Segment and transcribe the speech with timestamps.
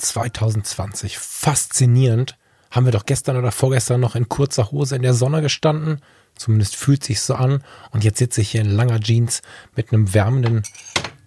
[0.00, 1.18] 2020.
[1.18, 2.36] Faszinierend.
[2.70, 6.00] Haben wir doch gestern oder vorgestern noch in kurzer Hose in der Sonne gestanden.
[6.36, 7.62] Zumindest fühlt sich so an.
[7.90, 9.42] Und jetzt sitze ich hier in langer Jeans
[9.74, 10.62] mit einem wärmenden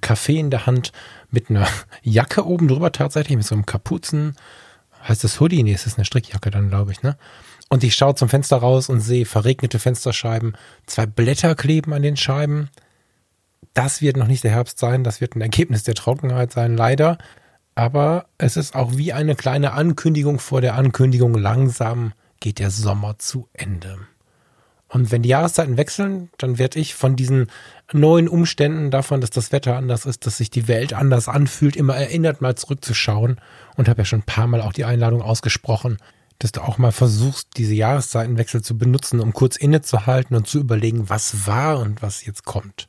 [0.02, 0.91] Kaffee in der Hand,
[1.31, 1.67] mit einer
[2.04, 4.36] Jacke oben drüber tatsächlich, mit so einem Kapuzen.
[5.08, 5.64] Heißt das Hoodie?
[5.64, 7.17] Nee, es ist eine Strickjacke dann, glaube ich, ne?
[7.70, 10.55] Und ich schaue zum Fenster raus und sehe verregnete Fensterscheiben,
[10.86, 12.70] zwei Blätter kleben an den Scheiben.
[13.73, 17.17] Das wird noch nicht der Herbst sein, das wird ein Ergebnis der Trockenheit sein, leider
[17.76, 23.17] aber es ist auch wie eine kleine Ankündigung vor der Ankündigung, langsam geht der Sommer
[23.20, 24.00] zu Ende.
[24.94, 27.47] Und wenn die Jahreszeiten wechseln, dann werde ich von diesen
[27.92, 31.95] neuen Umständen davon, dass das Wetter anders ist, dass sich die Welt anders anfühlt, immer
[31.95, 33.42] erinnert, mal zurückzuschauen.
[33.75, 35.97] Und habe ja schon ein paar Mal auch die Einladung ausgesprochen,
[36.38, 41.09] dass du auch mal versuchst, diese Jahreszeitenwechsel zu benutzen, um kurz innezuhalten und zu überlegen,
[41.09, 42.88] was war und was jetzt kommt.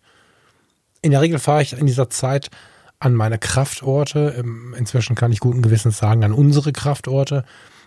[1.00, 2.50] In der Regel fahre ich in dieser Zeit
[2.98, 4.44] an meine Kraftorte.
[4.76, 7.44] Inzwischen kann ich guten Gewissens sagen, an unsere Kraftorte.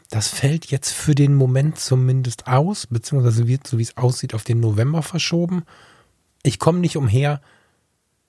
[0.09, 4.43] Das fällt jetzt für den Moment zumindest aus, beziehungsweise wird, so wie es aussieht, auf
[4.43, 5.63] den November verschoben.
[6.43, 7.41] Ich komme nicht umher.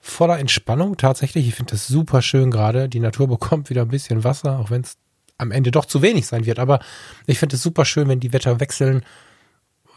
[0.01, 1.47] Voller Entspannung tatsächlich.
[1.47, 2.89] Ich finde das super schön gerade.
[2.89, 4.97] Die Natur bekommt wieder ein bisschen Wasser, auch wenn es
[5.37, 6.59] am Ende doch zu wenig sein wird.
[6.59, 6.81] Aber
[7.27, 9.05] ich finde es super schön, wenn die Wetter wechseln,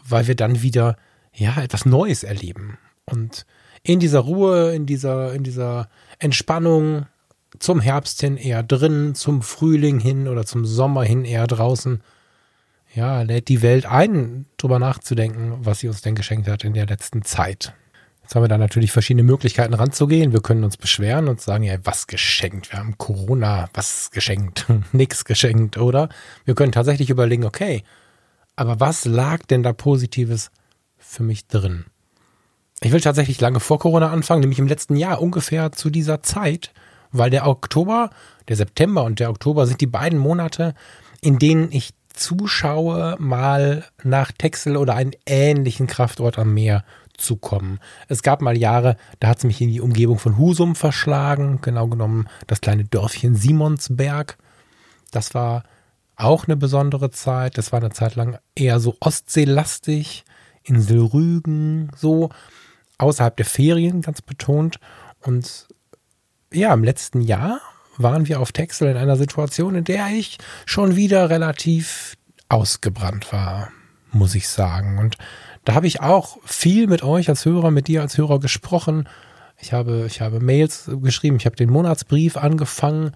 [0.04, 0.96] weil wir dann wieder
[1.34, 2.78] ja etwas Neues erleben.
[3.06, 3.44] Und
[3.82, 5.88] in dieser Ruhe, in dieser, in dieser
[6.18, 7.06] Entspannung
[7.58, 12.02] zum Herbst hin eher drin, zum Frühling hin oder zum Sommer hin eher draußen.
[12.94, 16.86] Ja, lädt die Welt ein, drüber nachzudenken, was sie uns denn geschenkt hat in der
[16.86, 17.74] letzten Zeit.
[18.22, 20.32] Jetzt haben wir da natürlich verschiedene Möglichkeiten ranzugehen.
[20.32, 22.70] Wir können uns beschweren und sagen, ja, was geschenkt?
[22.70, 24.66] Wir haben Corona, was geschenkt?
[24.92, 26.08] Nix geschenkt, oder?
[26.44, 27.82] Wir können tatsächlich überlegen, okay,
[28.54, 30.50] aber was lag denn da Positives
[30.98, 31.86] für mich drin?
[32.84, 36.72] Ich will tatsächlich lange vor Corona anfangen, nämlich im letzten Jahr ungefähr zu dieser Zeit,
[37.12, 38.10] weil der Oktober,
[38.48, 40.74] der September und der Oktober sind die beiden Monate,
[41.20, 46.84] in denen ich zuschaue, mal nach Texel oder einen ähnlichen Kraftort am Meer
[47.16, 47.78] zu kommen.
[48.08, 51.86] Es gab mal Jahre, da hat es mich in die Umgebung von Husum verschlagen, genau
[51.86, 54.38] genommen das kleine Dörfchen Simonsberg.
[55.12, 55.62] Das war
[56.16, 57.58] auch eine besondere Zeit.
[57.58, 60.24] Das war eine Zeit lang eher so ostseelastig,
[60.64, 62.30] Insel Rügen, so
[63.02, 64.78] außerhalb der Ferien ganz betont.
[65.20, 65.68] Und
[66.52, 67.60] ja, im letzten Jahr
[67.98, 72.16] waren wir auf Texel in einer Situation, in der ich schon wieder relativ
[72.48, 73.70] ausgebrannt war,
[74.12, 74.98] muss ich sagen.
[74.98, 75.16] Und
[75.64, 79.08] da habe ich auch viel mit euch als Hörer, mit dir als Hörer gesprochen.
[79.58, 83.12] Ich habe, ich habe Mails geschrieben, ich habe den Monatsbrief angefangen,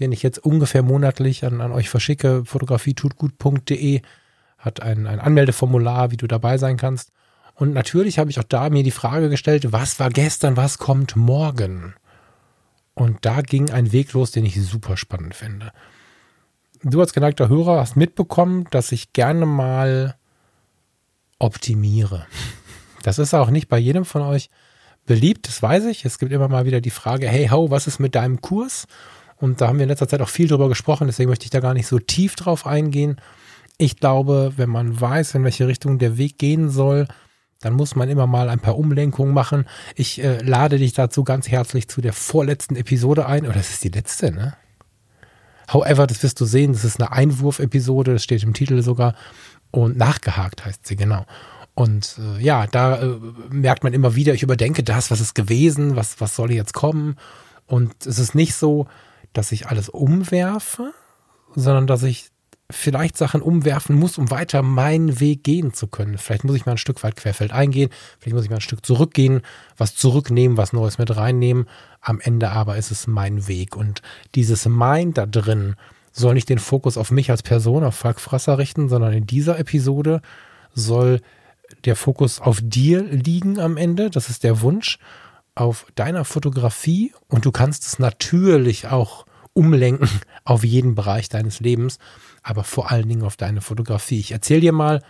[0.00, 2.44] den ich jetzt ungefähr monatlich an, an euch verschicke.
[2.44, 4.00] Fotografietutgut.de
[4.56, 7.12] hat ein, ein Anmeldeformular, wie du dabei sein kannst.
[7.54, 11.16] Und natürlich habe ich auch da mir die Frage gestellt, was war gestern, was kommt
[11.16, 11.94] morgen?
[12.94, 15.72] Und da ging ein Weg los, den ich super spannend finde.
[16.82, 20.16] Du als geneigter Hörer hast mitbekommen, dass ich gerne mal
[21.38, 22.26] optimiere.
[23.04, 24.48] Das ist auch nicht bei jedem von euch
[25.06, 26.04] beliebt, das weiß ich.
[26.04, 28.86] Es gibt immer mal wieder die Frage, hey, ho, was ist mit deinem Kurs?
[29.38, 31.58] Und da haben wir in letzter Zeit auch viel drüber gesprochen, deswegen möchte ich da
[31.58, 33.16] gar nicht so tief drauf eingehen.
[33.76, 37.08] Ich glaube, wenn man weiß, in welche Richtung der Weg gehen soll,
[37.62, 39.66] dann muss man immer mal ein paar Umlenkungen machen.
[39.94, 43.44] Ich äh, lade dich dazu ganz herzlich zu der vorletzten Episode ein.
[43.44, 44.54] Oder oh, das ist die letzte, ne?
[45.72, 49.14] However, das wirst du sehen, das ist eine Einwurf-Episode, das steht im Titel sogar.
[49.70, 51.24] Und nachgehakt heißt sie, genau.
[51.74, 53.18] Und äh, ja, da äh,
[53.48, 57.16] merkt man immer wieder, ich überdenke das, was ist gewesen, was, was soll jetzt kommen.
[57.66, 58.86] Und es ist nicht so,
[59.32, 60.92] dass ich alles umwerfe,
[61.54, 62.31] sondern dass ich
[62.70, 66.18] vielleicht Sachen umwerfen muss, um weiter meinen Weg gehen zu können.
[66.18, 68.84] Vielleicht muss ich mal ein Stück weit querfeld eingehen, vielleicht muss ich mal ein Stück
[68.84, 69.42] zurückgehen,
[69.76, 71.66] was zurücknehmen, was Neues mit reinnehmen.
[72.00, 73.76] Am Ende aber ist es mein Weg.
[73.76, 74.02] Und
[74.34, 75.76] dieses Mein da drin
[76.12, 79.58] soll nicht den Fokus auf mich als Person, auf Falk Frasser richten, sondern in dieser
[79.58, 80.20] Episode
[80.74, 81.20] soll
[81.84, 84.10] der Fokus auf dir liegen am Ende.
[84.10, 84.98] Das ist der Wunsch
[85.54, 90.08] auf deiner Fotografie und du kannst es natürlich auch umlenken
[90.44, 91.98] auf jeden Bereich deines Lebens
[92.42, 94.18] aber vor allen Dingen auf deine Fotografie.
[94.18, 95.02] Ich erzähle dir mal,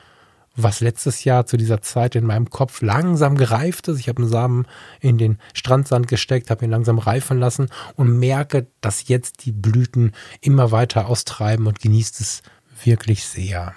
[0.55, 3.99] was letztes Jahr zu dieser Zeit in meinem Kopf langsam gereift ist.
[3.99, 4.67] Ich habe einen Samen
[5.00, 10.12] in den Strandsand gesteckt, habe ihn langsam reifen lassen und merke, dass jetzt die Blüten
[10.40, 12.43] immer weiter austreiben und genießt es
[12.84, 13.73] wirklich sehr.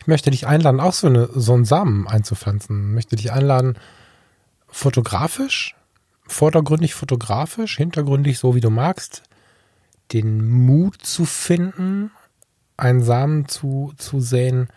[0.00, 2.88] Ich möchte dich einladen, auch so, eine, so einen Samen einzupflanzen.
[2.88, 3.78] Ich möchte dich einladen,
[4.66, 5.76] fotografisch,
[6.26, 9.22] vordergründig fotografisch, hintergründig so wie du magst,
[10.12, 12.10] den Mut zu finden,
[12.80, 14.68] einen Samen zu, zu säen,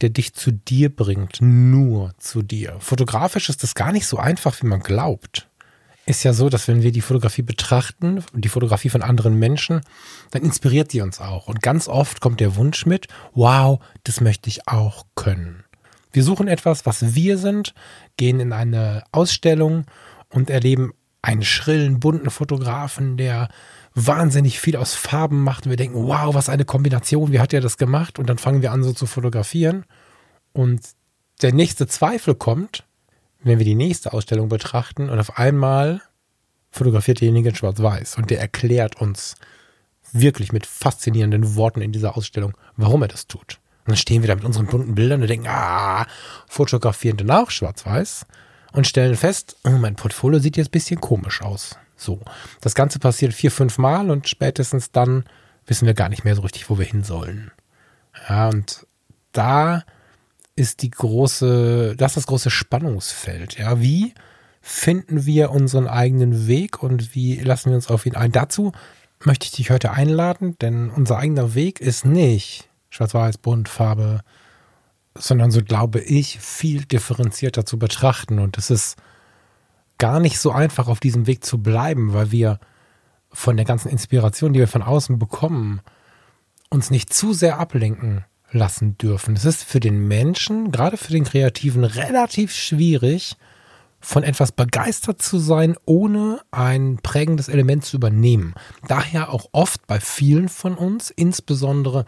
[0.00, 2.76] der dich zu dir bringt, nur zu dir.
[2.80, 5.48] Fotografisch ist das gar nicht so einfach, wie man glaubt.
[6.06, 9.80] Ist ja so, dass wenn wir die Fotografie betrachten, die Fotografie von anderen Menschen,
[10.32, 11.48] dann inspiriert die uns auch.
[11.48, 15.64] Und ganz oft kommt der Wunsch mit, wow, das möchte ich auch können.
[16.12, 17.74] Wir suchen etwas, was wir sind,
[18.16, 19.86] gehen in eine Ausstellung
[20.28, 20.92] und erleben
[21.22, 23.48] einen schrillen, bunten Fotografen, der
[23.94, 27.60] wahnsinnig viel aus Farben macht und wir denken, wow, was eine Kombination, wie hat er
[27.60, 28.18] das gemacht?
[28.18, 29.84] Und dann fangen wir an, so zu fotografieren.
[30.52, 30.80] Und
[31.42, 32.84] der nächste Zweifel kommt,
[33.42, 36.00] wenn wir die nächste Ausstellung betrachten und auf einmal
[36.70, 39.36] fotografiert derjenige in Schwarz-Weiß und der erklärt uns
[40.12, 43.60] wirklich mit faszinierenden Worten in dieser Ausstellung, warum er das tut.
[43.84, 46.06] Und dann stehen wir da mit unseren bunten Bildern und denken, ah,
[46.48, 48.26] fotografieren dann auch Schwarz-Weiß
[48.72, 51.76] und stellen fest, oh, mein Portfolio sieht jetzt ein bisschen komisch aus.
[52.04, 52.20] So.
[52.60, 55.24] Das Ganze passiert vier, fünf Mal und spätestens dann
[55.66, 57.50] wissen wir gar nicht mehr so richtig, wo wir hin sollen.
[58.28, 58.86] Ja, und
[59.32, 59.82] da
[60.56, 63.58] ist die große, das ist das große Spannungsfeld.
[63.58, 64.14] Ja, wie
[64.60, 68.32] finden wir unseren eigenen Weg und wie lassen wir uns auf ihn ein?
[68.32, 68.72] Dazu
[69.24, 74.20] möchte ich dich heute einladen, denn unser eigener Weg ist nicht schwarz-weiß, bunt, Farbe,
[75.16, 78.38] sondern so glaube ich, viel differenzierter zu betrachten.
[78.38, 78.96] Und es ist
[80.04, 82.60] gar nicht so einfach, auf diesem Weg zu bleiben, weil wir
[83.32, 85.80] von der ganzen Inspiration, die wir von außen bekommen,
[86.68, 89.34] uns nicht zu sehr ablenken lassen dürfen.
[89.34, 93.38] Es ist für den Menschen, gerade für den Kreativen, relativ schwierig,
[93.98, 98.52] von etwas begeistert zu sein, ohne ein prägendes Element zu übernehmen.
[98.86, 102.04] Daher auch oft bei vielen von uns, insbesondere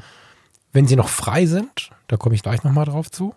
[0.70, 3.34] wenn sie noch frei sind, da komme ich gleich nochmal drauf zu,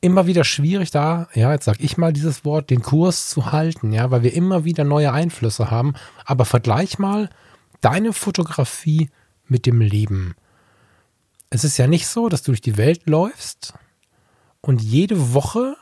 [0.00, 3.92] immer wieder schwierig da, ja, jetzt sag ich mal dieses Wort, den Kurs zu halten,
[3.92, 5.94] ja, weil wir immer wieder neue Einflüsse haben.
[6.24, 7.28] Aber vergleich mal
[7.80, 9.10] deine Fotografie
[9.46, 10.34] mit dem Leben.
[11.50, 13.74] Es ist ja nicht so, dass du durch die Welt läufst
[14.60, 15.76] und jede Woche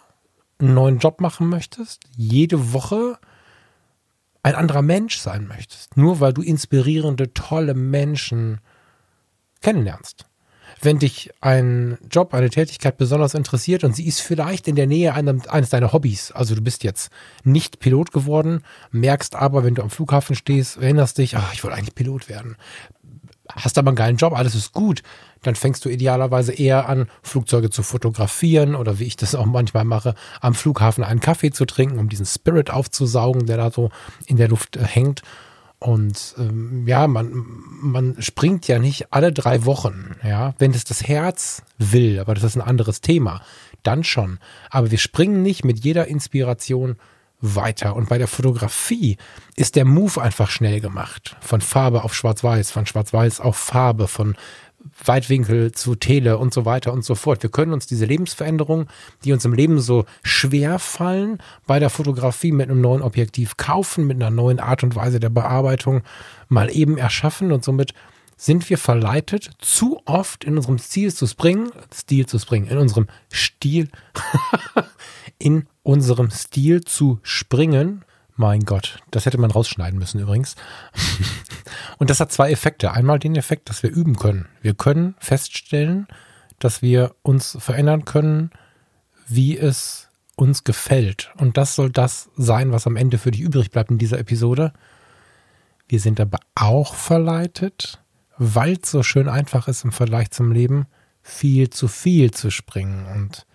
[0.59, 3.19] einen neuen Job machen möchtest, jede Woche
[4.43, 8.61] ein anderer Mensch sein möchtest, nur weil du inspirierende, tolle Menschen
[9.61, 10.27] kennenlernst
[10.81, 15.15] wenn dich ein Job, eine Tätigkeit besonders interessiert und sie ist vielleicht in der Nähe
[15.15, 17.11] eines deiner Hobbys, also du bist jetzt
[17.44, 21.76] nicht Pilot geworden, merkst aber, wenn du am Flughafen stehst, erinnerst dich, ach, ich wollte
[21.76, 22.56] eigentlich Pilot werden.
[23.50, 25.03] Hast aber einen geilen Job, alles ist gut,
[25.43, 29.85] dann fängst du idealerweise eher an, Flugzeuge zu fotografieren oder wie ich das auch manchmal
[29.85, 33.91] mache, am Flughafen einen Kaffee zu trinken, um diesen Spirit aufzusaugen, der da so
[34.26, 35.23] in der Luft äh, hängt.
[35.80, 37.44] Und ähm, ja, man,
[37.80, 42.42] man springt ja nicht alle drei Wochen, ja, wenn es das Herz will, aber das
[42.42, 43.42] ist ein anderes Thema,
[43.84, 44.38] dann schon.
[44.70, 46.96] Aber wir springen nicht mit jeder Inspiration
[47.40, 47.94] weiter.
[47.94, 49.16] Und bei der Fotografie
[49.54, 51.36] ist der Move einfach schnell gemacht.
[51.40, 54.36] Von Farbe auf Schwarz-Weiß, von Schwarz-Weiß auf Farbe, von
[55.04, 57.42] Weitwinkel zu Tele und so weiter und so fort.
[57.42, 58.88] Wir können uns diese Lebensveränderungen,
[59.25, 64.06] die uns im Leben so schwer fallen, bei der Fotografie mit einem neuen Objektiv kaufen,
[64.06, 66.03] mit einer neuen Art und Weise der Bearbeitung
[66.48, 67.93] mal eben erschaffen und somit
[68.36, 73.08] sind wir verleitet, zu oft in unserem Stil zu springen, Stil zu springen, in unserem
[73.32, 73.88] Stil,
[75.38, 78.05] in unserem Stil zu springen,
[78.38, 80.54] mein Gott, das hätte man rausschneiden müssen übrigens.
[81.98, 82.92] Und das hat zwei Effekte.
[82.92, 84.48] Einmal den Effekt, dass wir üben können.
[84.62, 86.06] Wir können feststellen,
[86.58, 88.50] dass wir uns verändern können,
[89.26, 91.32] wie es uns gefällt.
[91.36, 94.72] Und das soll das sein, was am Ende für dich übrig bleibt in dieser Episode.
[95.88, 98.00] Wir sind aber auch verleitet,
[98.36, 100.86] weil es so schön einfach ist im Vergleich zum Leben,
[101.22, 103.06] viel zu viel zu springen.
[103.06, 103.46] Und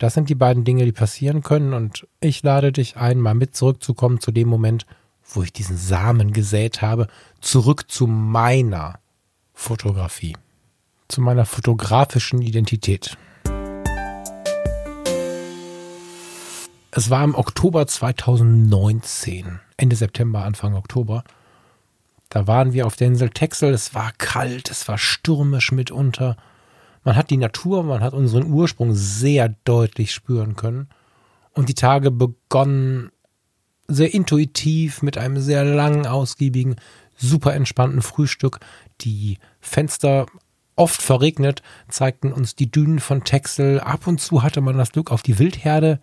[0.00, 1.74] das sind die beiden Dinge, die passieren können.
[1.74, 4.86] Und ich lade dich ein, mal mit zurückzukommen zu dem Moment,
[5.28, 7.06] wo ich diesen Samen gesät habe,
[7.40, 8.98] zurück zu meiner
[9.52, 10.36] Fotografie,
[11.08, 13.18] zu meiner fotografischen Identität.
[16.92, 21.24] Es war im Oktober 2019, Ende September, Anfang Oktober.
[22.30, 23.74] Da waren wir auf der Insel Texel.
[23.74, 26.38] Es war kalt, es war stürmisch mitunter.
[27.02, 30.88] Man hat die Natur, man hat unseren Ursprung sehr deutlich spüren können.
[31.52, 33.10] Und die Tage begonnen
[33.88, 36.76] sehr intuitiv mit einem sehr langen, ausgiebigen,
[37.16, 38.60] super entspannten Frühstück.
[39.00, 40.26] Die Fenster
[40.76, 43.80] oft verregnet, zeigten uns die Dünen von Texel.
[43.80, 46.00] Ab und zu hatte man das Glück auf die Wildherde.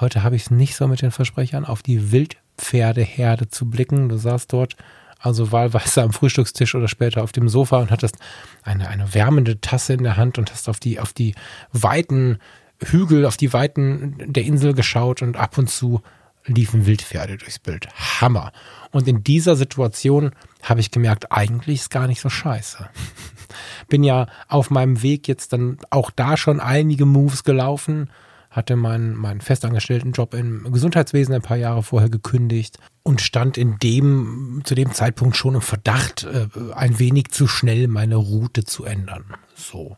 [0.00, 4.08] Heute habe ich es nicht so mit den Versprechern, auf die Wildpferdeherde zu blicken.
[4.08, 4.76] Du saßt dort
[5.22, 8.16] Also wahlweise am Frühstückstisch oder später auf dem Sofa und hattest
[8.64, 11.34] eine, eine wärmende Tasse in der Hand und hast auf die, auf die
[11.72, 12.38] weiten
[12.82, 16.02] Hügel, auf die Weiten der Insel geschaut und ab und zu
[16.44, 17.88] liefen Wildpferde durchs Bild.
[18.20, 18.52] Hammer.
[18.90, 22.88] Und in dieser Situation habe ich gemerkt, eigentlich ist gar nicht so scheiße.
[23.88, 28.10] Bin ja auf meinem Weg jetzt dann auch da schon einige Moves gelaufen,
[28.52, 33.78] hatte meinen, meinen festangestellten Job im Gesundheitswesen ein paar Jahre vorher gekündigt und stand in
[33.78, 38.84] dem, zu dem Zeitpunkt schon im Verdacht, äh, ein wenig zu schnell meine Route zu
[38.84, 39.24] ändern.
[39.54, 39.96] So.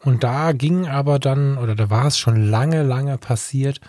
[0.00, 3.80] Und da ging aber dann, oder da war es schon lange, lange passiert,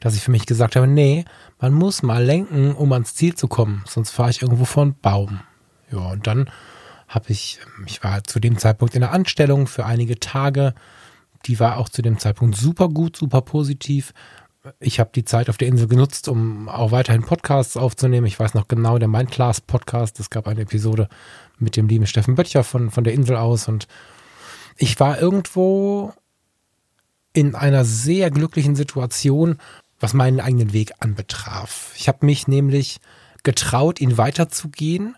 [0.00, 1.24] dass ich für mich gesagt habe, nee,
[1.58, 5.00] man muss mal lenken, um ans Ziel zu kommen, sonst fahre ich irgendwo vor einen
[5.00, 5.40] Baum.
[5.90, 6.50] Ja, und dann
[7.08, 10.74] habe ich, ich war zu dem Zeitpunkt in der Anstellung für einige Tage,
[11.46, 14.12] die war auch zu dem Zeitpunkt super gut, super positiv.
[14.80, 18.26] Ich habe die Zeit auf der Insel genutzt, um auch weiterhin Podcasts aufzunehmen.
[18.26, 21.08] Ich weiß noch genau, der Mindclass Podcast, es gab eine Episode
[21.58, 23.86] mit dem lieben Steffen Böttcher von, von der Insel aus und
[24.76, 26.12] ich war irgendwo
[27.32, 29.58] in einer sehr glücklichen Situation,
[30.00, 31.92] was meinen eigenen Weg anbetraf.
[31.96, 32.98] Ich habe mich nämlich
[33.42, 35.16] getraut, ihn weiterzugehen,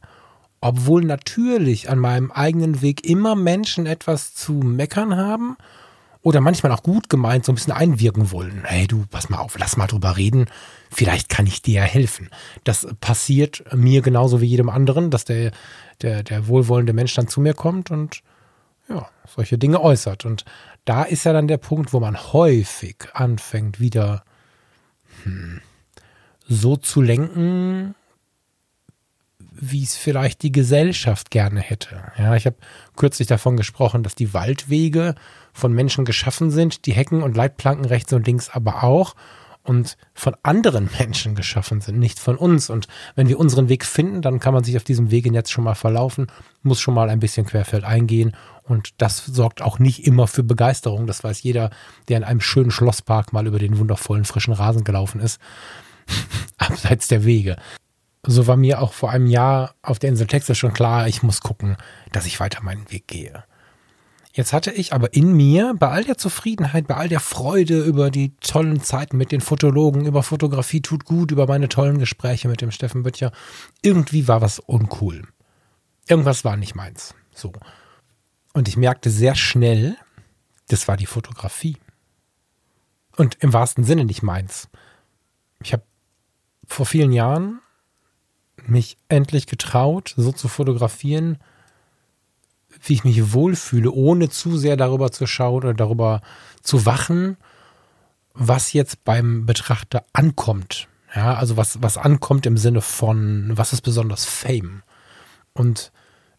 [0.61, 5.57] obwohl natürlich an meinem eigenen Weg immer Menschen etwas zu meckern haben
[6.23, 8.63] oder manchmal auch gut gemeint so ein bisschen einwirken wollen.
[8.65, 10.47] Hey du, pass mal auf, lass mal drüber reden.
[10.91, 12.31] Vielleicht kann ich dir ja helfen.
[12.65, 15.53] Das passiert mir genauso wie jedem anderen, dass der,
[16.03, 18.23] der, der wohlwollende Mensch dann zu mir kommt und
[18.89, 20.25] ja, solche Dinge äußert.
[20.25, 20.45] Und
[20.85, 24.25] da ist ja dann der Punkt, wo man häufig anfängt, wieder
[25.23, 25.61] hm,
[26.49, 27.95] so zu lenken,
[29.61, 32.03] wie es vielleicht die Gesellschaft gerne hätte.
[32.17, 32.57] Ja, ich habe
[32.97, 35.15] kürzlich davon gesprochen, dass die Waldwege
[35.53, 39.15] von Menschen geschaffen sind, die Hecken und Leitplanken rechts und links aber auch
[39.69, 42.71] und von anderen Menschen geschaffen sind, nicht von uns.
[42.71, 45.65] Und wenn wir unseren Weg finden, dann kann man sich auf diesem Wege jetzt schon
[45.65, 46.29] mal verlaufen,
[46.63, 48.35] muss schon mal ein bisschen querfeld eingehen.
[48.63, 51.07] Und das sorgt auch nicht immer für Begeisterung.
[51.07, 51.71] Das weiß jeder,
[52.09, 55.39] der in einem schönen Schlosspark mal über den wundervollen frischen Rasen gelaufen ist.
[56.59, 57.57] Abseits der Wege.
[58.27, 61.41] So war mir auch vor einem Jahr auf der Insel Texas schon klar, ich muss
[61.41, 61.77] gucken,
[62.13, 63.45] dass ich weiter meinen Weg gehe.
[64.33, 68.11] Jetzt hatte ich aber in mir, bei all der Zufriedenheit, bei all der Freude über
[68.11, 72.61] die tollen Zeiten mit den Fotologen, über Fotografie tut gut, über meine tollen Gespräche mit
[72.61, 73.33] dem Steffen Böttcher,
[73.83, 75.27] irgendwie war was uncool.
[76.07, 77.15] Irgendwas war nicht meins.
[77.35, 77.53] So.
[78.53, 79.97] Und ich merkte sehr schnell,
[80.69, 81.77] das war die Fotografie.
[83.17, 84.69] Und im wahrsten Sinne nicht meins.
[85.63, 85.83] Ich habe
[86.67, 87.61] vor vielen Jahren
[88.69, 91.39] mich endlich getraut, so zu fotografieren,
[92.83, 96.21] wie ich mich wohlfühle, ohne zu sehr darüber zu schauen oder darüber
[96.63, 97.37] zu wachen,
[98.35, 100.89] was jetzt beim Betrachter ankommt.
[101.15, 104.83] Ja, also was, was ankommt im Sinne von, was ist besonders Fame?
[105.55, 105.91] Und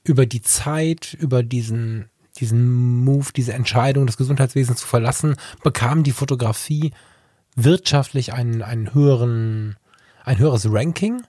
[0.03, 6.11] über die Zeit, über diesen, diesen Move, diese Entscheidung, das Gesundheitswesen zu verlassen, bekam die
[6.11, 6.93] Fotografie
[7.55, 9.75] wirtschaftlich einen, einen höheren,
[10.23, 11.23] ein höheres Ranking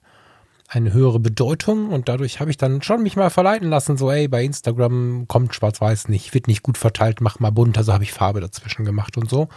[0.73, 4.29] eine höhere Bedeutung und dadurch habe ich dann schon mich mal verleiten lassen, so ey,
[4.29, 8.13] bei Instagram kommt schwarz-weiß nicht, wird nicht gut verteilt, mach mal bunt, also habe ich
[8.13, 9.49] Farbe dazwischen gemacht und so.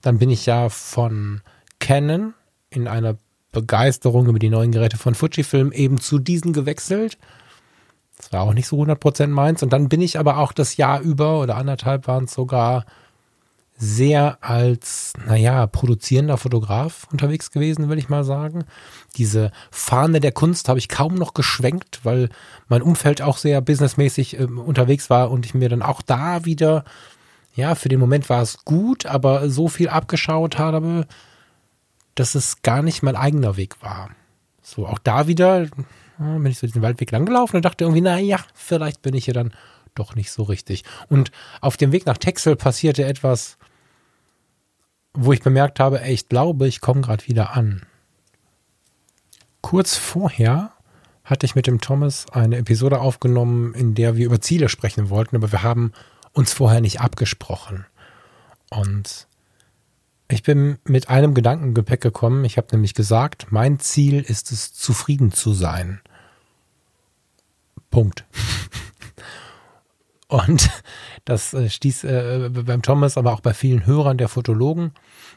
[0.00, 1.40] Dann bin ich ja von
[1.80, 2.34] Canon
[2.70, 3.16] in einer
[3.50, 7.18] Begeisterung über die neuen Geräte von Fujifilm eben zu diesen gewechselt.
[8.16, 11.00] Das war auch nicht so 100% meins und dann bin ich aber auch das Jahr
[11.00, 12.84] über oder anderthalb waren es sogar
[13.76, 18.64] sehr als, naja, produzierender Fotograf unterwegs gewesen, will ich mal sagen.
[19.16, 22.28] Diese Fahne der Kunst habe ich kaum noch geschwenkt, weil
[22.68, 26.84] mein Umfeld auch sehr businessmäßig äh, unterwegs war und ich mir dann auch da wieder,
[27.54, 31.06] ja, für den Moment war es gut, aber so viel abgeschaut habe,
[32.14, 34.10] dass es gar nicht mein eigener Weg war.
[34.62, 35.66] So, auch da wieder
[36.16, 39.52] bin ich so diesen Waldweg langgelaufen und dachte irgendwie, naja, vielleicht bin ich hier dann
[39.94, 40.84] doch nicht so richtig.
[41.08, 43.58] Und auf dem Weg nach Texel passierte etwas,
[45.14, 47.86] wo ich bemerkt habe, ey, ich glaube, ich komme gerade wieder an.
[49.60, 50.72] Kurz vorher
[51.24, 55.36] hatte ich mit dem Thomas eine Episode aufgenommen, in der wir über Ziele sprechen wollten,
[55.36, 55.92] aber wir haben
[56.32, 57.86] uns vorher nicht abgesprochen.
[58.70, 59.26] Und
[60.28, 62.44] ich bin mit einem Gedankengepäck gekommen.
[62.44, 66.00] Ich habe nämlich gesagt, mein Ziel ist es, zufrieden zu sein.
[67.90, 68.24] Punkt.
[70.28, 70.70] Und
[71.24, 74.92] das äh, stieß äh, beim Thomas, aber auch bei vielen Hörern der Fotologen,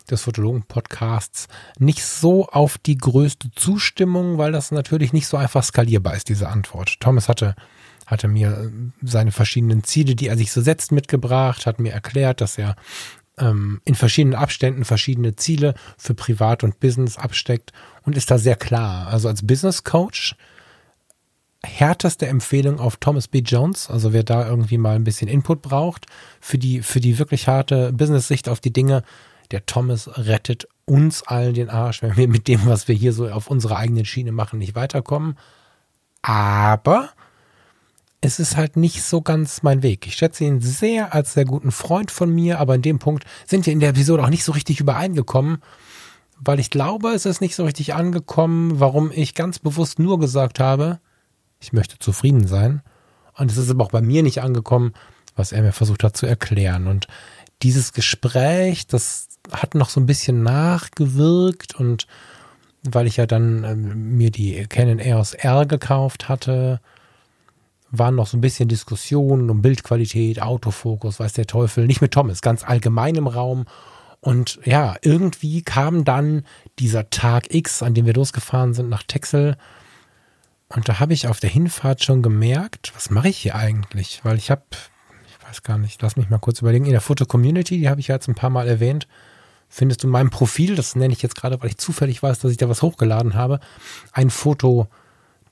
[0.09, 1.47] des Fotologen-Podcasts,
[1.79, 6.47] nicht so auf die größte Zustimmung, weil das natürlich nicht so einfach skalierbar ist, diese
[6.47, 6.99] Antwort.
[6.99, 7.55] Thomas hatte,
[8.05, 12.41] hatte mir äh, seine verschiedenen Ziele, die er sich so setzt, mitgebracht, hat mir erklärt,
[12.41, 12.75] dass er
[13.37, 17.71] ähm, in verschiedenen Abständen verschiedene Ziele für Privat und Business absteckt
[18.03, 19.07] und ist da sehr klar.
[19.07, 20.35] Also als Business Coach
[21.63, 23.39] härteste Empfehlung auf Thomas B.
[23.39, 23.89] Jones.
[23.89, 26.05] Also wer da irgendwie mal ein bisschen Input braucht
[26.39, 29.03] für die, für die wirklich harte Business-Sicht auf die Dinge,
[29.51, 33.27] der Thomas rettet uns allen den Arsch, wenn wir mit dem, was wir hier so
[33.29, 35.37] auf unserer eigenen Schiene machen, nicht weiterkommen.
[36.21, 37.09] Aber
[38.21, 40.07] es ist halt nicht so ganz mein Weg.
[40.07, 43.65] Ich schätze ihn sehr als sehr guten Freund von mir, aber in dem Punkt sind
[43.65, 45.59] wir in der Episode auch nicht so richtig übereingekommen,
[46.39, 50.59] weil ich glaube, es ist nicht so richtig angekommen, warum ich ganz bewusst nur gesagt
[50.59, 50.99] habe,
[51.59, 52.81] ich möchte zufrieden sein.
[53.35, 54.93] Und es ist aber auch bei mir nicht angekommen,
[55.35, 56.87] was er mir versucht hat zu erklären.
[56.87, 57.07] Und
[57.61, 62.07] dieses Gespräch, das hat noch so ein bisschen nachgewirkt und
[62.83, 66.79] weil ich ja dann äh, mir die Canon EOS R gekauft hatte,
[67.89, 72.41] waren noch so ein bisschen Diskussionen um Bildqualität, Autofokus, weiß der Teufel, nicht mit Thomas,
[72.41, 73.65] ganz allgemein im Raum.
[74.19, 76.43] Und ja, irgendwie kam dann
[76.79, 79.57] dieser Tag X, an dem wir losgefahren sind nach Texel.
[80.69, 84.21] Und da habe ich auf der Hinfahrt schon gemerkt, was mache ich hier eigentlich?
[84.23, 84.63] Weil ich habe,
[85.27, 88.07] ich weiß gar nicht, lass mich mal kurz überlegen, in der Foto-Community, die habe ich
[88.09, 89.07] ja jetzt ein paar Mal erwähnt,
[89.69, 92.51] findest du in meinem Profil, das nenne ich jetzt gerade, weil ich zufällig weiß, dass
[92.51, 93.59] ich da was hochgeladen habe,
[94.11, 94.87] ein Foto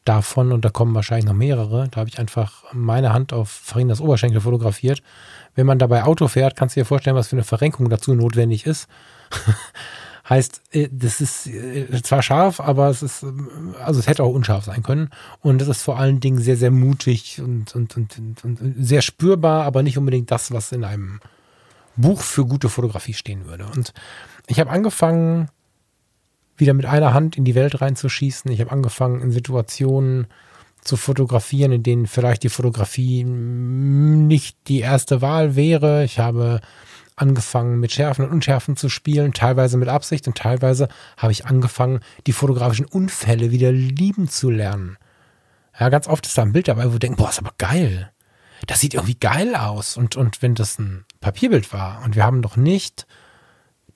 [0.05, 1.87] davon und da kommen wahrscheinlich noch mehrere.
[1.89, 5.01] Da habe ich einfach meine Hand auf Farinas Oberschenkel fotografiert.
[5.55, 8.65] Wenn man dabei Auto fährt, kannst du dir vorstellen, was für eine Verrenkung dazu notwendig
[8.65, 8.87] ist.
[10.27, 13.25] heißt, äh, das ist äh, zwar scharf, aber es ist,
[13.83, 15.09] also es hätte auch unscharf sein können.
[15.41, 19.63] Und es ist vor allen Dingen sehr, sehr mutig und, und, und, und sehr spürbar,
[19.63, 21.19] aber nicht unbedingt das, was in einem
[21.95, 23.65] Buch für gute Fotografie stehen würde.
[23.73, 23.93] Und
[24.47, 25.49] ich habe angefangen,
[26.57, 28.49] wieder mit einer Hand in die Welt reinzuschießen.
[28.51, 30.27] Ich habe angefangen, in Situationen
[30.81, 36.03] zu fotografieren, in denen vielleicht die Fotografie nicht die erste Wahl wäre.
[36.03, 36.61] Ich habe
[37.15, 41.99] angefangen, mit Schärfen und Unschärfen zu spielen, teilweise mit Absicht und teilweise habe ich angefangen,
[42.27, 44.97] die fotografischen Unfälle wieder lieben zu lernen.
[45.79, 48.11] Ja, ganz oft ist da ein Bild dabei, wo du denkst, boah, ist aber geil.
[48.67, 49.97] Das sieht irgendwie geil aus.
[49.97, 53.05] Und, und wenn das ein Papierbild war und wir haben doch nicht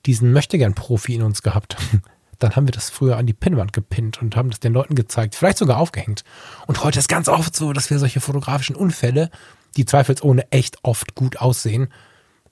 [0.06, 1.76] diesen Möchtegern-Profi in uns gehabt,
[2.38, 5.34] dann haben wir das früher an die Pinnwand gepinnt und haben das den Leuten gezeigt,
[5.34, 6.24] vielleicht sogar aufgehängt.
[6.66, 9.30] Und heute ist ganz oft so, dass wir solche fotografischen Unfälle,
[9.76, 11.88] die zweifelsohne echt oft gut aussehen,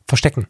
[0.07, 0.47] verstecken.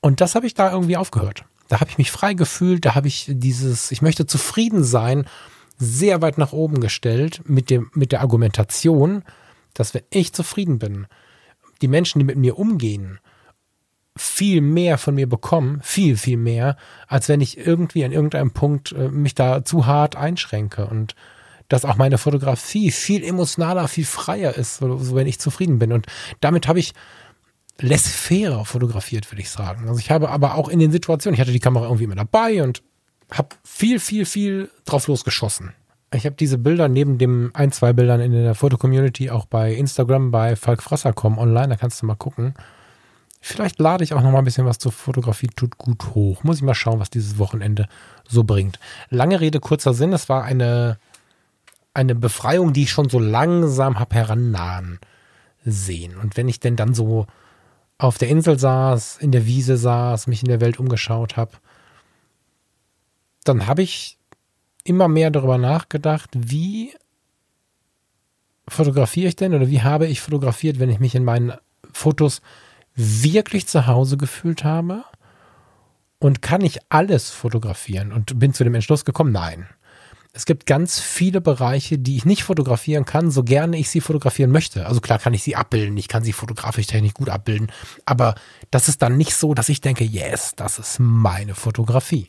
[0.00, 1.44] Und das habe ich da irgendwie aufgehört.
[1.68, 5.26] Da habe ich mich frei gefühlt, da habe ich dieses, ich möchte zufrieden sein,
[5.76, 9.22] sehr weit nach oben gestellt mit, dem, mit der Argumentation,
[9.74, 11.06] dass wenn ich zufrieden bin,
[11.82, 13.20] die Menschen, die mit mir umgehen,
[14.16, 18.92] viel mehr von mir bekommen, viel, viel mehr, als wenn ich irgendwie an irgendeinem Punkt
[18.92, 21.14] äh, mich da zu hart einschränke und
[21.68, 25.92] dass auch meine Fotografie viel emotionaler, viel freier ist, so, so wenn ich zufrieden bin.
[25.92, 26.06] Und
[26.40, 26.94] damit habe ich
[27.80, 29.88] laissez-faire fotografiert, würde ich sagen.
[29.88, 32.62] Also ich habe aber auch in den Situationen, ich hatte die Kamera irgendwie immer dabei
[32.62, 32.82] und
[33.32, 35.72] habe viel, viel, viel drauf losgeschossen.
[36.12, 40.30] Ich habe diese Bilder neben dem ein, zwei Bildern in der Foto-Community auch bei Instagram
[40.30, 42.54] bei falkfrasser.com online, da kannst du mal gucken.
[43.40, 46.42] Vielleicht lade ich auch noch mal ein bisschen was zur Fotografie tut gut hoch.
[46.42, 47.86] Muss ich mal schauen, was dieses Wochenende
[48.26, 48.80] so bringt.
[49.10, 50.12] Lange Rede, kurzer Sinn.
[50.12, 50.98] Es war eine,
[51.94, 54.98] eine Befreiung, die ich schon so langsam habe herannahen
[55.64, 56.16] sehen.
[56.16, 57.26] Und wenn ich denn dann so
[57.98, 61.52] auf der Insel saß, in der Wiese saß, mich in der Welt umgeschaut habe,
[63.44, 64.18] dann habe ich
[64.84, 66.94] immer mehr darüber nachgedacht, wie
[68.68, 71.52] fotografiere ich denn oder wie habe ich fotografiert, wenn ich mich in meinen
[71.92, 72.40] Fotos
[72.94, 75.04] wirklich zu Hause gefühlt habe?
[76.20, 78.12] Und kann ich alles fotografieren?
[78.12, 79.68] Und bin zu dem Entschluss gekommen, nein.
[80.38, 84.52] Es gibt ganz viele Bereiche, die ich nicht fotografieren kann, so gerne ich sie fotografieren
[84.52, 84.86] möchte.
[84.86, 87.72] Also klar kann ich sie abbilden, ich kann sie fotografisch technisch gut abbilden,
[88.04, 88.36] aber
[88.70, 92.28] das ist dann nicht so, dass ich denke, yes, das ist meine Fotografie.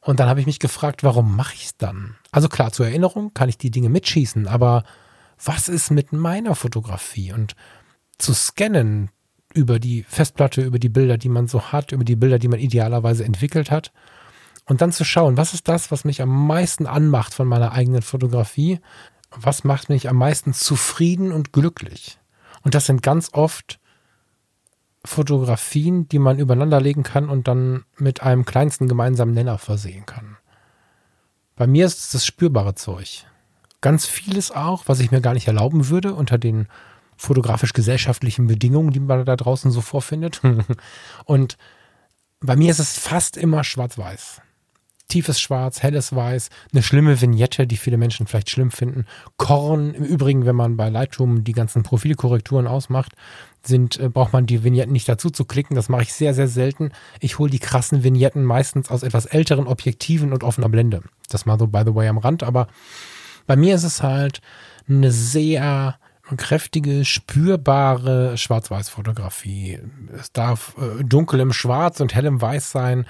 [0.00, 2.16] Und dann habe ich mich gefragt, warum mache ich es dann?
[2.32, 4.82] Also klar, zur Erinnerung kann ich die Dinge mitschießen, aber
[5.44, 7.32] was ist mit meiner Fotografie?
[7.32, 7.54] Und
[8.18, 9.10] zu scannen,
[9.54, 12.58] über die Festplatte, über die Bilder, die man so hat, über die Bilder, die man
[12.58, 13.92] idealerweise entwickelt hat.
[14.66, 18.02] Und dann zu schauen, was ist das, was mich am meisten anmacht von meiner eigenen
[18.02, 18.80] Fotografie?
[19.30, 22.18] Was macht mich am meisten zufrieden und glücklich?
[22.62, 23.78] Und das sind ganz oft
[25.04, 30.36] Fotografien, die man übereinander legen kann und dann mit einem kleinsten gemeinsamen Nenner versehen kann.
[31.54, 33.24] Bei mir ist es das spürbare Zeug.
[33.80, 36.66] Ganz vieles auch, was ich mir gar nicht erlauben würde unter den
[37.16, 40.42] fotografisch-gesellschaftlichen Bedingungen, die man da draußen so vorfindet.
[41.24, 41.56] Und
[42.40, 44.42] bei mir ist es fast immer schwarz-weiß.
[45.08, 49.06] Tiefes Schwarz, helles Weiß, eine schlimme Vignette, die viele Menschen vielleicht schlimm finden.
[49.36, 53.12] Korn, im Übrigen, wenn man bei Lightroom die ganzen Profilkorrekturen ausmacht,
[53.64, 55.76] sind, äh, braucht man die Vignetten nicht dazu zu klicken.
[55.76, 56.92] Das mache ich sehr, sehr selten.
[57.20, 61.02] Ich hole die krassen Vignetten meistens aus etwas älteren Objektiven und offener Blende.
[61.28, 62.68] Das mal so by the way am Rand, aber
[63.46, 64.40] Bei mir ist es halt
[64.88, 65.98] eine sehr
[66.36, 69.78] kräftige, spürbare Schwarz-Weiß-Fotografie.
[70.18, 73.06] Es darf äh, dunkel im Schwarz und hell im Weiß sein,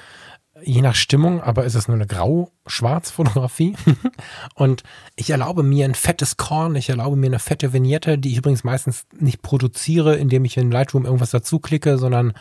[0.62, 3.76] je nach Stimmung, aber ist es nur eine Grau-Schwarz-Fotografie.
[4.54, 4.82] und
[5.14, 8.64] ich erlaube mir ein fettes Korn, ich erlaube mir eine fette Vignette, die ich übrigens
[8.64, 12.32] meistens nicht produziere, indem ich in Lightroom irgendwas dazu klicke, sondern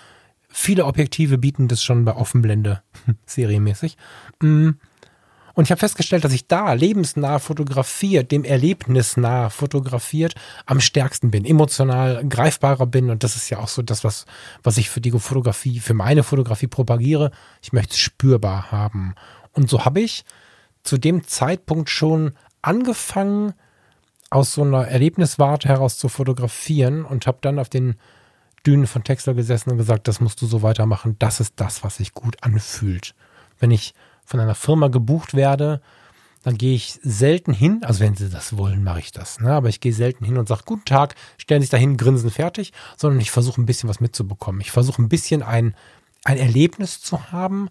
[0.48, 2.82] viele Objektive bieten das schon bei Offenblende
[3.26, 3.98] serienmäßig.
[4.42, 4.72] Mm.
[5.56, 11.32] Und ich habe festgestellt, dass ich da lebensnah fotografiert, dem Erlebnis nah fotografiert, am stärksten
[11.32, 13.10] bin, emotional greifbarer bin.
[13.10, 14.26] Und das ist ja auch so das, was,
[14.64, 17.32] was ich für die Fotografie, für meine Fotografie propagiere.
[17.62, 19.16] Ich möchte es spürbar haben.
[19.54, 20.26] Und so habe ich
[20.84, 23.54] zu dem Zeitpunkt schon angefangen,
[24.30, 27.96] aus so einer Erlebniswarte heraus zu fotografieren und habe dann auf den
[28.66, 31.16] Dünen von Texter gesessen und gesagt, das musst du so weitermachen.
[31.20, 33.16] Das ist das, was sich gut anfühlt.
[33.60, 33.94] Wenn ich
[34.26, 35.82] von einer Firma gebucht werde,
[36.44, 39.40] dann gehe ich selten hin, also wenn sie das wollen, mache ich das.
[39.40, 39.52] Ne?
[39.52, 43.20] Aber ich gehe selten hin und sage, guten Tag, stellen sich dahin, grinsen fertig, sondern
[43.20, 44.62] ich versuche ein bisschen was mitzubekommen.
[44.62, 45.76] Ich versuche ein bisschen ein,
[46.24, 47.70] ein Erlebnis zu haben,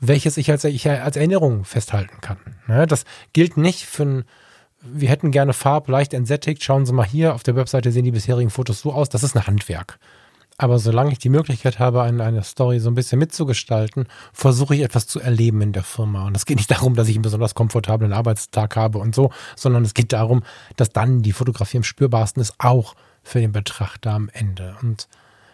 [0.00, 2.38] welches ich als, ich als Erinnerung festhalten kann.
[2.66, 2.88] Ne?
[2.88, 4.24] Das gilt nicht für ein,
[4.80, 8.10] wir hätten gerne Farb leicht entsättigt, schauen Sie mal hier, auf der Webseite sehen die
[8.10, 10.00] bisherigen Fotos so aus, das ist ein Handwerk.
[10.60, 14.82] Aber solange ich die Möglichkeit habe, eine, eine Story so ein bisschen mitzugestalten, versuche ich
[14.82, 16.26] etwas zu erleben in der Firma.
[16.26, 19.84] Und es geht nicht darum, dass ich einen besonders komfortablen Arbeitstag habe und so, sondern
[19.84, 20.42] es geht darum,
[20.74, 24.74] dass dann die Fotografie am spürbarsten ist, auch für den Betrachter am Ende.
[24.82, 25.06] Und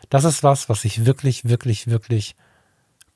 [0.09, 2.35] das ist was, was sich wirklich, wirklich, wirklich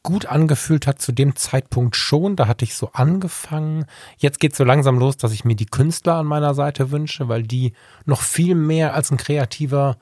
[0.02, 2.36] gut angefühlt hat zu dem Zeitpunkt schon.
[2.36, 3.86] Da hatte ich so angefangen.
[4.18, 7.28] Jetzt geht es so langsam los, dass ich mir die Künstler an meiner Seite wünsche,
[7.28, 7.72] weil die
[8.04, 9.96] noch viel mehr als ein kreativer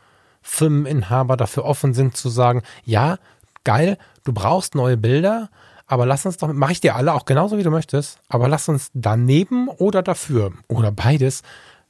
[0.46, 3.18] Firmeninhaber dafür offen sind zu sagen, ja,
[3.64, 5.50] geil, du brauchst neue Bilder,
[5.88, 8.68] aber lass uns doch, mache ich dir alle auch genauso wie du möchtest, aber lass
[8.68, 11.42] uns daneben oder dafür oder beides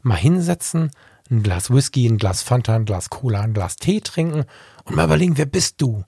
[0.03, 0.91] mal hinsetzen,
[1.31, 4.45] ein Glas Whisky, ein Glas Fanta, ein Glas Cola, ein Glas Tee trinken
[4.85, 6.05] und mal überlegen, wer bist du?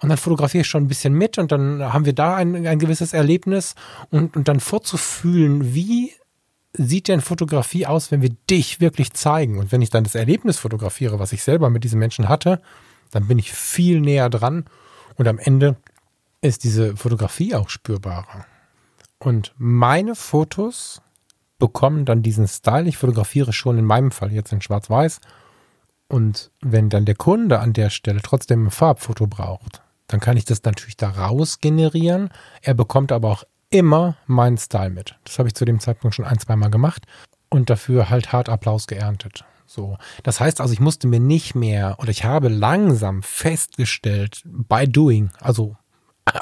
[0.00, 2.78] Und dann fotografiere ich schon ein bisschen mit und dann haben wir da ein, ein
[2.78, 3.74] gewisses Erlebnis
[4.10, 6.12] und, und dann vorzufühlen, wie
[6.78, 9.58] sieht denn Fotografie aus, wenn wir dich wirklich zeigen?
[9.58, 12.62] Und wenn ich dann das Erlebnis fotografiere, was ich selber mit diesen Menschen hatte,
[13.10, 14.64] dann bin ich viel näher dran
[15.16, 15.76] und am Ende
[16.40, 18.46] ist diese Fotografie auch spürbarer.
[19.18, 21.02] Und meine Fotos
[21.58, 22.88] bekommen dann diesen Style.
[22.88, 25.20] Ich fotografiere schon in meinem Fall jetzt in Schwarz-Weiß.
[26.06, 30.44] Und wenn dann der Kunde an der Stelle trotzdem ein Farbfoto braucht, dann kann ich
[30.44, 32.30] das natürlich daraus generieren.
[32.62, 35.16] Er bekommt aber auch immer meinen Style mit.
[35.24, 37.04] Das habe ich zu dem Zeitpunkt schon ein, zwei Mal gemacht
[37.48, 39.44] und dafür halt hart Applaus geerntet.
[39.66, 39.98] So.
[40.22, 45.30] Das heißt also, ich musste mir nicht mehr oder ich habe langsam festgestellt, by doing,
[45.40, 45.76] also
[46.24, 46.38] äh,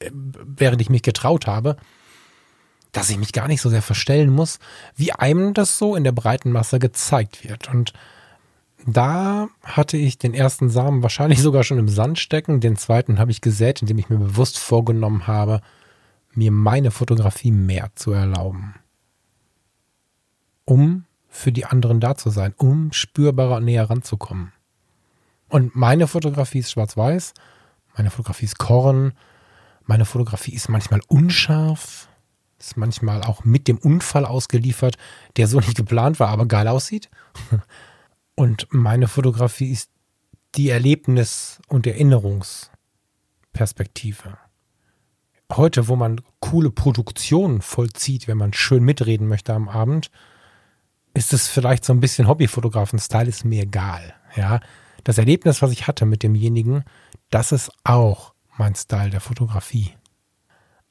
[0.00, 1.76] äh, während ich mich getraut habe,
[2.92, 4.58] dass ich mich gar nicht so sehr verstellen muss,
[4.96, 7.68] wie einem das so in der breiten Masse gezeigt wird.
[7.68, 7.92] Und
[8.86, 12.60] da hatte ich den ersten Samen wahrscheinlich sogar schon im Sand stecken.
[12.60, 15.60] Den zweiten habe ich gesät, indem ich mir bewusst vorgenommen habe,
[16.36, 18.74] mir meine Fotografie mehr zu erlauben.
[20.64, 24.52] Um für die anderen da zu sein, um spürbarer näher ranzukommen.
[25.48, 27.34] Und meine Fotografie ist schwarz-weiß,
[27.96, 29.12] meine Fotografie ist Korn,
[29.84, 32.08] meine Fotografie ist manchmal unscharf,
[32.58, 34.96] ist manchmal auch mit dem Unfall ausgeliefert,
[35.36, 37.10] der so nicht geplant war, aber geil aussieht.
[38.34, 39.90] Und meine Fotografie ist
[40.54, 44.38] die Erlebnis- und Erinnerungsperspektive
[45.56, 50.10] heute, wo man coole Produktionen vollzieht, wenn man schön mitreden möchte am Abend,
[51.14, 54.14] ist es vielleicht so ein bisschen Hobbyfotografen-Style, ist mir egal.
[54.34, 54.60] Ja,
[55.04, 56.84] das Erlebnis, was ich hatte mit demjenigen,
[57.30, 59.92] das ist auch mein Style der Fotografie.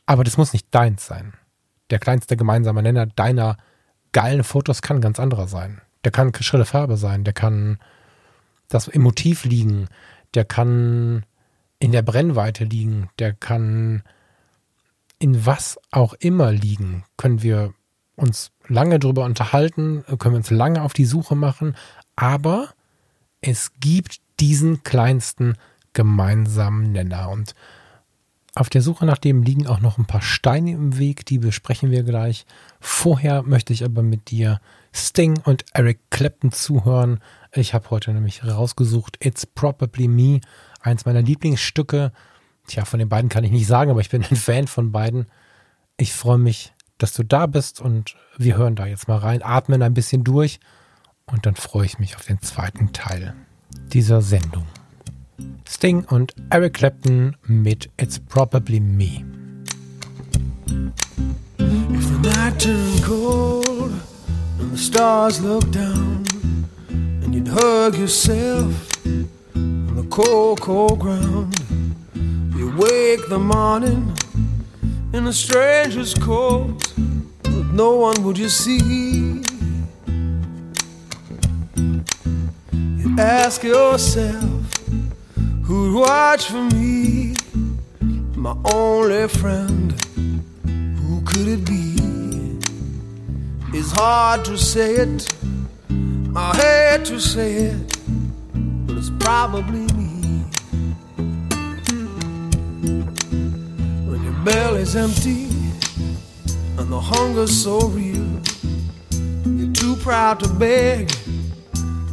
[0.06, 1.34] Aber das muss nicht deins sein.
[1.90, 3.58] Der kleinste gemeinsame Nenner deiner
[4.12, 5.82] geilen Fotos kann ganz anderer sein.
[6.04, 7.78] Der kann schrille Farbe sein, der kann
[8.68, 9.88] das im Motiv liegen,
[10.34, 11.26] der kann
[11.80, 14.04] in der Brennweite liegen, der kann
[15.22, 17.76] in was auch immer liegen, können wir
[18.16, 21.76] uns lange darüber unterhalten, können wir uns lange auf die Suche machen,
[22.16, 22.70] aber
[23.40, 25.58] es gibt diesen kleinsten
[25.94, 27.54] gemeinsamen Nenner und
[28.56, 31.90] auf der Suche nach dem liegen auch noch ein paar Steine im Weg, die besprechen
[31.90, 32.46] wir gleich.
[32.82, 34.60] Vorher möchte ich aber mit dir
[34.92, 37.20] Sting und Eric Clapton zuhören.
[37.54, 40.42] Ich habe heute nämlich rausgesucht It's Probably Me,
[40.82, 42.12] eins meiner Lieblingsstücke
[42.72, 45.26] Tja, von den beiden kann ich nicht sagen, aber ich bin ein Fan von beiden.
[45.98, 49.82] Ich freue mich, dass du da bist und wir hören da jetzt mal rein, atmen
[49.82, 50.62] ein bisschen durch
[51.26, 53.36] und dann freue ich mich auf den zweiten Teil
[53.92, 54.66] dieser Sendung.
[55.68, 59.26] Sting und Eric Clapton mit It's Probably Me.
[61.60, 63.92] If the night turned cold
[64.78, 66.24] stars look down
[66.88, 68.74] and you'd hug yourself
[69.56, 71.61] on the cold, cold ground.
[72.78, 74.16] Wake the morning
[75.14, 76.94] in a stranger's coat,
[77.44, 79.44] but no one would you see.
[82.72, 84.74] You ask yourself,
[85.66, 87.34] who'd watch for me?
[88.38, 89.92] My only friend,
[90.64, 91.98] who could it be?
[93.78, 95.28] It's hard to say it,
[96.34, 97.98] I hate to say it,
[98.88, 99.91] but it's probably
[104.82, 105.44] belly's empty
[106.80, 108.42] and the hunger's so real,
[109.46, 111.12] you're too proud to beg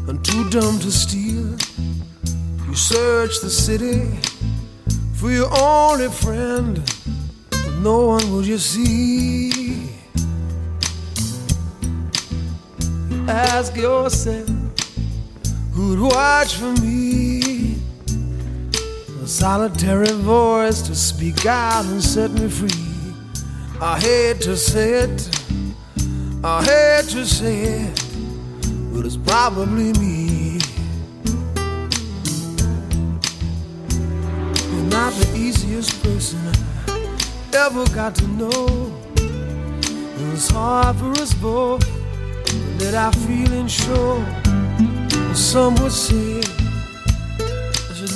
[0.07, 1.57] and too dumb to steal.
[2.67, 4.07] You search the city
[5.15, 6.83] for your only friend,
[7.51, 9.89] but no one will you see.
[13.29, 14.49] Ask yourself
[15.73, 17.48] who'd watch for me.
[19.29, 23.15] Solitary voice to speak out and set me free.
[23.79, 25.29] I hate to say it,
[26.43, 28.05] I hate to say it,
[28.91, 30.59] but it's probably me.
[34.73, 36.41] You're not the easiest person
[36.89, 38.99] I ever got to know.
[40.33, 41.83] It's hard for us both
[42.79, 44.25] that I feeling sure.
[45.35, 46.41] Some would say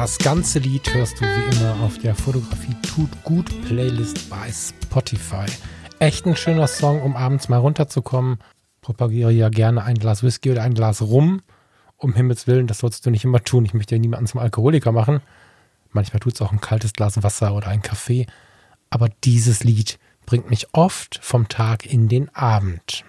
[0.00, 5.46] Das ganze Lied hörst du wie immer auf der Fotografie tut gut Playlist bei Spotify.
[5.98, 8.38] Echt ein schöner Song, um abends mal runterzukommen.
[8.80, 11.42] Propagiere ja gerne ein Glas Whisky oder ein Glas Rum.
[11.96, 13.64] Um Himmels Willen, das sollst du nicht immer tun.
[13.64, 15.20] Ich möchte ja niemanden zum Alkoholiker machen.
[15.90, 18.26] Manchmal tut es auch ein kaltes Glas Wasser oder ein Kaffee.
[18.90, 23.04] Aber dieses Lied bringt mich oft vom Tag in den Abend.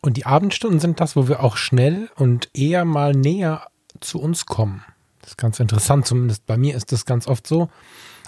[0.00, 3.66] Und die Abendstunden sind das, wo wir auch schnell und eher mal näher
[4.00, 4.82] zu uns kommen.
[5.28, 7.68] Das ist ganz interessant, zumindest bei mir ist das ganz oft so.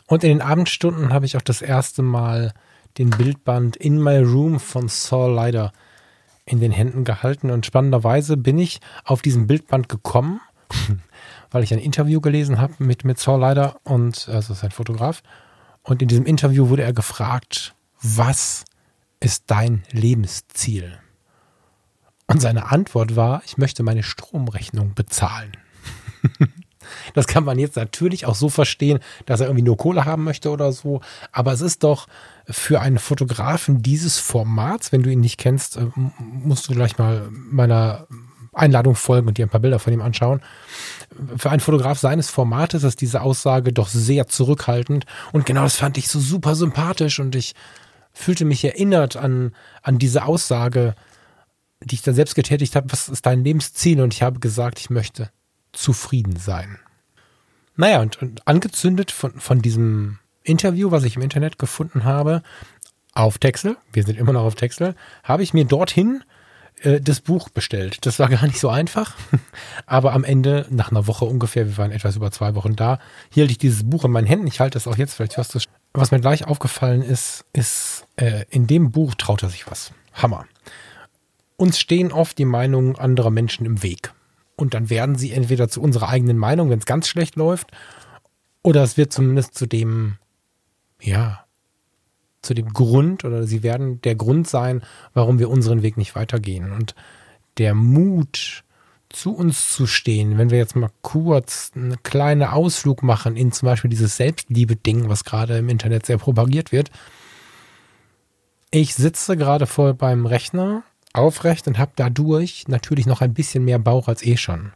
[0.07, 2.53] Und in den Abendstunden habe ich auch das erste Mal
[2.99, 5.73] den Bildband In My Room von Saul Leider
[6.45, 7.51] in den Händen gehalten.
[7.51, 10.43] Und spannenderweise bin ich auf diesen Bildband gekommen,
[11.51, 15.23] weil ich ein Interview gelesen habe mit, mit Saul Leider und also sein Fotograf.
[15.83, 18.67] Und in diesem Interview wurde er gefragt, was
[19.21, 20.99] ist dein Lebensziel?
[22.27, 25.53] Und seine Antwort war, ich möchte meine Stromrechnung bezahlen.
[27.14, 30.51] Das kann man jetzt natürlich auch so verstehen, dass er irgendwie nur Kohle haben möchte
[30.51, 31.01] oder so.
[31.33, 32.07] Aber es ist doch
[32.49, 35.87] für einen Fotografen dieses Formats, wenn du ihn nicht kennst, äh,
[36.19, 38.07] musst du gleich mal meiner
[38.53, 40.40] Einladung folgen und dir ein paar Bilder von ihm anschauen.
[41.37, 45.07] Für einen Fotograf seines Formates ist diese Aussage doch sehr zurückhaltend.
[45.33, 47.55] Und genau das fand ich so super sympathisch und ich
[48.12, 50.95] fühlte mich erinnert an, an diese Aussage,
[51.83, 52.90] die ich dann selbst getätigt habe.
[52.90, 54.01] Was ist dein Lebensziel?
[54.01, 55.31] Und ich habe gesagt, ich möchte
[55.72, 56.78] zufrieden sein.
[57.76, 62.42] Naja, und, und angezündet von, von diesem Interview, was ich im Internet gefunden habe,
[63.12, 66.22] auf Texel, wir sind immer noch auf Texel, habe ich mir dorthin
[66.83, 68.06] äh, das Buch bestellt.
[68.06, 69.14] Das war gar nicht so einfach,
[69.87, 72.98] aber am Ende, nach einer Woche ungefähr, wir waren etwas über zwei Wochen da,
[73.30, 74.46] hielt ich dieses Buch in meinen Händen.
[74.46, 75.64] Ich halte es auch jetzt, vielleicht hörst du es.
[75.92, 79.92] Was mir gleich aufgefallen ist, ist, äh, in dem Buch traut er sich was.
[80.12, 80.46] Hammer.
[81.56, 84.12] Uns stehen oft die Meinungen anderer Menschen im Weg.
[84.61, 87.70] Und dann werden sie entweder zu unserer eigenen Meinung, wenn es ganz schlecht läuft,
[88.62, 90.18] oder es wird zumindest zu dem,
[91.01, 91.46] ja,
[92.42, 94.83] zu dem Grund oder sie werden der Grund sein,
[95.14, 96.73] warum wir unseren Weg nicht weitergehen.
[96.73, 96.94] Und
[97.59, 98.64] der Mut,
[99.11, 103.66] zu uns zu stehen, wenn wir jetzt mal kurz einen kleinen Ausflug machen in zum
[103.66, 106.90] Beispiel dieses Selbstliebe-Ding, was gerade im Internet sehr propagiert wird.
[108.70, 113.79] Ich sitze gerade voll beim Rechner aufrecht und habe dadurch natürlich noch ein bisschen mehr
[113.79, 114.73] Bauch als eh schon.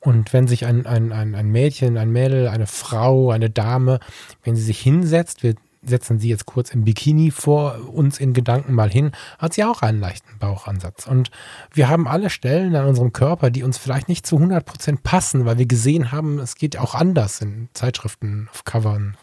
[0.00, 4.00] Und wenn sich ein, ein, ein, ein Mädchen, ein Mädel, eine Frau, eine Dame,
[4.42, 5.54] wenn sie sich hinsetzt, wir
[5.86, 9.82] setzen sie jetzt kurz im Bikini vor uns in Gedanken mal hin, hat sie auch
[9.82, 11.06] einen leichten Bauchansatz.
[11.06, 11.30] Und
[11.72, 15.44] wir haben alle Stellen an unserem Körper, die uns vielleicht nicht zu 100 Prozent passen,
[15.44, 19.16] weil wir gesehen haben, es geht auch anders in Zeitschriften, auf Covern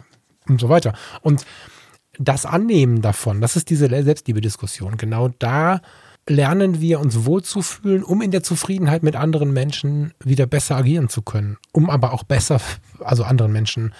[0.48, 0.94] und so weiter.
[1.20, 1.44] Und
[2.18, 4.96] das Annehmen davon, das ist diese Selbstliebe-Diskussion.
[4.96, 5.80] Genau da
[6.28, 11.22] lernen wir uns wohlzufühlen, um in der Zufriedenheit mit anderen Menschen wieder besser agieren zu
[11.22, 12.60] können, um aber auch besser,
[13.00, 13.92] also anderen Menschen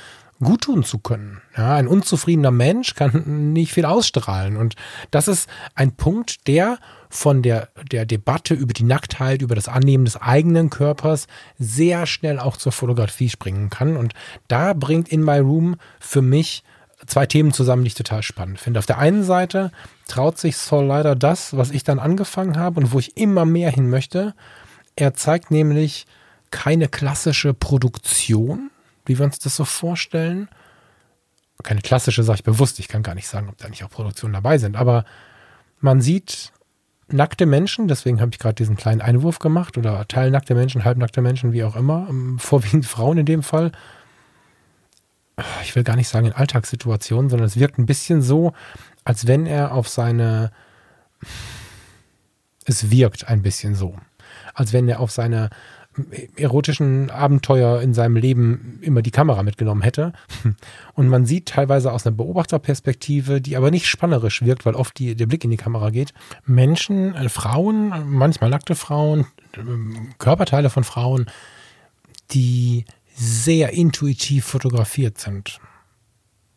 [0.43, 1.41] gut tun zu können.
[1.57, 4.57] Ja, ein unzufriedener Mensch kann nicht viel ausstrahlen.
[4.57, 4.75] Und
[5.11, 10.05] das ist ein Punkt, der von der, der Debatte über die Nacktheit, über das Annehmen
[10.05, 11.27] des eigenen Körpers
[11.59, 13.97] sehr schnell auch zur Fotografie springen kann.
[13.97, 14.15] Und
[14.49, 16.65] da bringt In My Room für mich
[17.07, 18.79] zwei Themen zusammen, die ich total spannend finde.
[18.79, 19.73] Auf der einen Seite
[20.09, 23.71] traut sich Saul leider das, was ich dann angefangen habe und wo ich immer mehr
[23.71, 24.35] hin möchte.
[24.97, 26.07] Er zeigt nämlich
[26.51, 28.71] keine klassische Produktion,
[29.07, 30.49] wie wir uns das so vorstellen.
[31.63, 32.79] Keine klassische, sage ich bewusst.
[32.79, 34.77] Ich kann gar nicht sagen, ob da nicht auch Produktionen dabei sind.
[34.77, 35.05] Aber
[35.81, 36.53] man sieht
[37.09, 41.53] nackte Menschen, deswegen habe ich gerade diesen kleinen Einwurf gemacht, oder teilnackte Menschen, halbnackte Menschen,
[41.53, 43.73] wie auch immer, ähm, vorwiegend Frauen in dem Fall.
[45.63, 48.53] Ich will gar nicht sagen in Alltagssituationen, sondern es wirkt ein bisschen so,
[49.05, 50.51] als wenn er auf seine.
[52.65, 53.97] Es wirkt ein bisschen so,
[54.55, 55.51] als wenn er auf seine
[56.37, 60.13] erotischen Abenteuer in seinem Leben immer die Kamera mitgenommen hätte.
[60.95, 65.15] Und man sieht teilweise aus einer Beobachterperspektive, die aber nicht spannerisch wirkt, weil oft die,
[65.15, 66.15] der Blick in die Kamera geht,
[66.47, 69.61] Menschen, äh, Frauen, manchmal nackte Frauen, äh,
[70.19, 71.27] Körperteile von Frauen,
[72.31, 75.61] die sehr intuitiv fotografiert sind.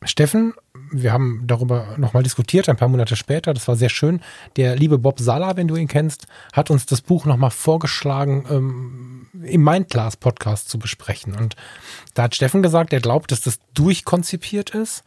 [0.03, 0.53] Steffen,
[0.91, 4.21] wir haben darüber nochmal diskutiert, ein paar Monate später, das war sehr schön.
[4.55, 9.27] Der liebe Bob Sala, wenn du ihn kennst, hat uns das Buch nochmal vorgeschlagen, ähm,
[9.43, 11.35] im Mindclass-Podcast zu besprechen.
[11.35, 11.55] Und
[12.13, 15.03] da hat Steffen gesagt, er glaubt, dass das durchkonzipiert ist.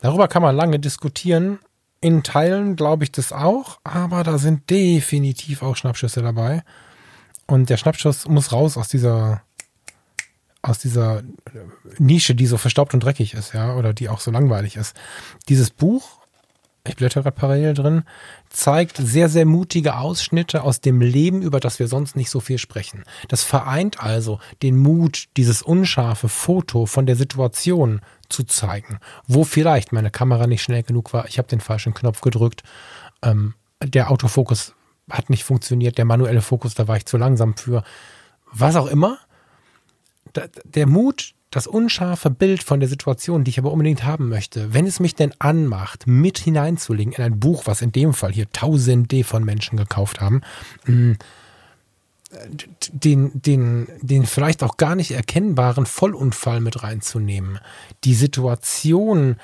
[0.00, 1.60] Darüber kann man lange diskutieren.
[2.00, 6.64] In Teilen glaube ich das auch, aber da sind definitiv auch Schnappschüsse dabei.
[7.46, 9.42] Und der Schnappschuss muss raus aus dieser
[10.62, 11.22] aus dieser
[11.98, 14.96] Nische, die so verstaubt und dreckig ist, ja, oder die auch so langweilig ist.
[15.48, 16.20] Dieses Buch,
[16.86, 18.04] ich blätter gerade parallel drin,
[18.48, 22.58] zeigt sehr, sehr mutige Ausschnitte aus dem Leben, über das wir sonst nicht so viel
[22.58, 23.04] sprechen.
[23.28, 29.92] Das vereint also den Mut, dieses unscharfe Foto von der Situation zu zeigen, wo vielleicht
[29.92, 32.62] meine Kamera nicht schnell genug war, ich habe den falschen Knopf gedrückt,
[33.22, 34.74] ähm, der Autofokus
[35.10, 37.82] hat nicht funktioniert, der manuelle Fokus, da war ich zu langsam für,
[38.52, 39.18] was auch immer
[40.64, 44.86] der Mut, das unscharfe Bild von der Situation, die ich aber unbedingt haben möchte, wenn
[44.86, 49.22] es mich denn anmacht, mit hineinzulegen in ein Buch, was in dem Fall hier tausende
[49.22, 50.40] von Menschen gekauft haben,
[50.86, 51.12] mm,
[52.92, 57.58] den, den, den vielleicht auch gar nicht erkennbaren Vollunfall mit reinzunehmen,
[58.04, 59.36] die Situation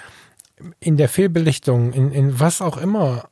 [0.81, 3.29] in der Fehlbelichtung, in, in was auch immer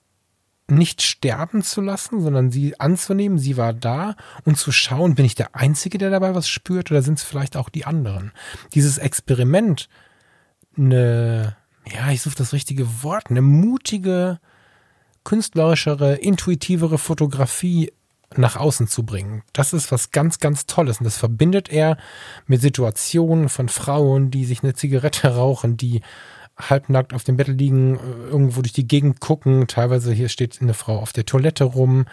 [0.69, 5.35] nicht sterben zu lassen, sondern sie anzunehmen, sie war da und zu schauen, bin ich
[5.35, 8.33] der Einzige, der dabei was spürt oder sind es vielleicht auch die anderen?
[8.75, 9.89] Dieses Experiment,
[10.77, 14.41] eine, ja, ich suche das richtige Wort, eine mutige,
[15.25, 17.93] künstlerischere, intuitivere Fotografie
[18.35, 19.43] nach außen zu bringen.
[19.53, 20.99] Das ist was ganz, ganz Tolles.
[20.99, 21.97] Und das verbindet er
[22.47, 26.03] mit Situationen von Frauen, die sich eine Zigarette rauchen, die
[26.57, 29.67] halbnackt auf dem Bett liegen, äh, irgendwo durch die Gegend gucken.
[29.67, 32.07] Teilweise hier steht eine Frau auf der Toilette rum.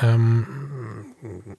[0.00, 0.46] Ähm,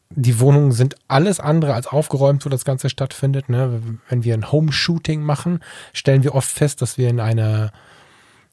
[0.09, 3.49] die Wohnungen sind alles andere als aufgeräumt, wo das Ganze stattfindet.
[3.49, 3.81] Ne?
[4.09, 5.59] Wenn wir ein Home-Shooting machen,
[5.93, 7.71] stellen wir oft fest, dass wir in eine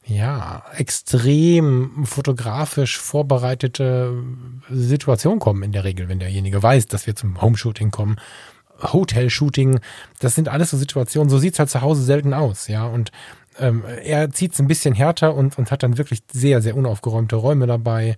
[0.05, 4.23] ja, extrem fotografisch vorbereitete
[4.69, 8.17] Situation kommen in der Regel, wenn derjenige weiß, dass wir zum Home-Shooting kommen.
[8.81, 9.79] Hotel-Shooting,
[10.19, 12.85] das sind alles so Situationen, so sieht's halt zu Hause selten aus, ja.
[12.85, 13.11] Und
[13.59, 17.35] ähm, er zieht es ein bisschen härter und, und hat dann wirklich sehr, sehr unaufgeräumte
[17.35, 18.15] Räume dabei,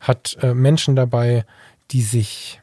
[0.00, 1.44] hat äh, Menschen dabei,
[1.90, 2.60] die sich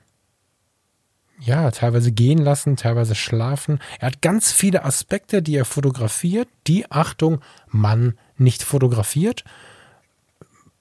[1.43, 3.79] ja, teilweise gehen lassen, teilweise schlafen.
[3.99, 9.43] Er hat ganz viele Aspekte, die er fotografiert, die, Achtung, man nicht fotografiert.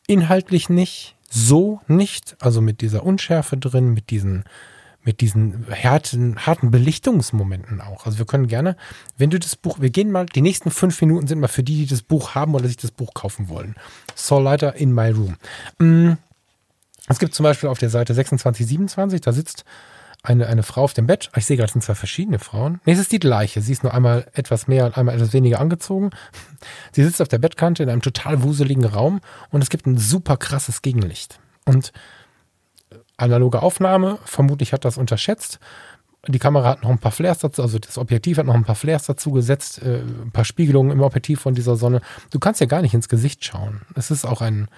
[0.07, 4.45] Inhaltlich nicht, so nicht, also mit dieser Unschärfe drin, mit diesen
[5.03, 8.07] mit diesen harten, harten Belichtungsmomenten auch.
[8.07, 8.77] Also wir können gerne,
[9.17, 11.79] wenn du das Buch, wir gehen mal, die nächsten fünf Minuten sind mal für die,
[11.79, 13.77] die das Buch haben oder sich das Buch kaufen wollen.
[14.15, 15.37] Saul Leiter in My Room.
[15.79, 16.13] Mm,
[17.09, 19.65] es gibt zum Beispiel auf der Seite 26, 27, da sitzt
[20.23, 21.31] eine, eine Frau auf dem Bett.
[21.35, 22.81] Ich sehe gerade, es sind zwei verschiedene Frauen.
[22.85, 23.63] Nee, es ist die gleiche.
[23.63, 26.11] Sie ist nur einmal etwas mehr und einmal etwas weniger angezogen.
[26.93, 29.21] Sie sitzt auf der Bettkante in einem total wuseligen Raum
[29.51, 31.41] und es gibt ein super krasses Gegenlicht.
[31.65, 31.93] Und
[33.21, 34.19] analoge Aufnahme.
[34.25, 35.59] Vermutlich hat das unterschätzt.
[36.29, 38.75] Die Kamera hat noch ein paar Flares dazu, also das Objektiv hat noch ein paar
[38.75, 42.03] Flares dazu gesetzt, äh, ein paar Spiegelungen im Objektiv von dieser Sonne.
[42.31, 43.81] Du kannst ja gar nicht ins Gesicht schauen.
[43.95, 44.69] Es ist auch ein,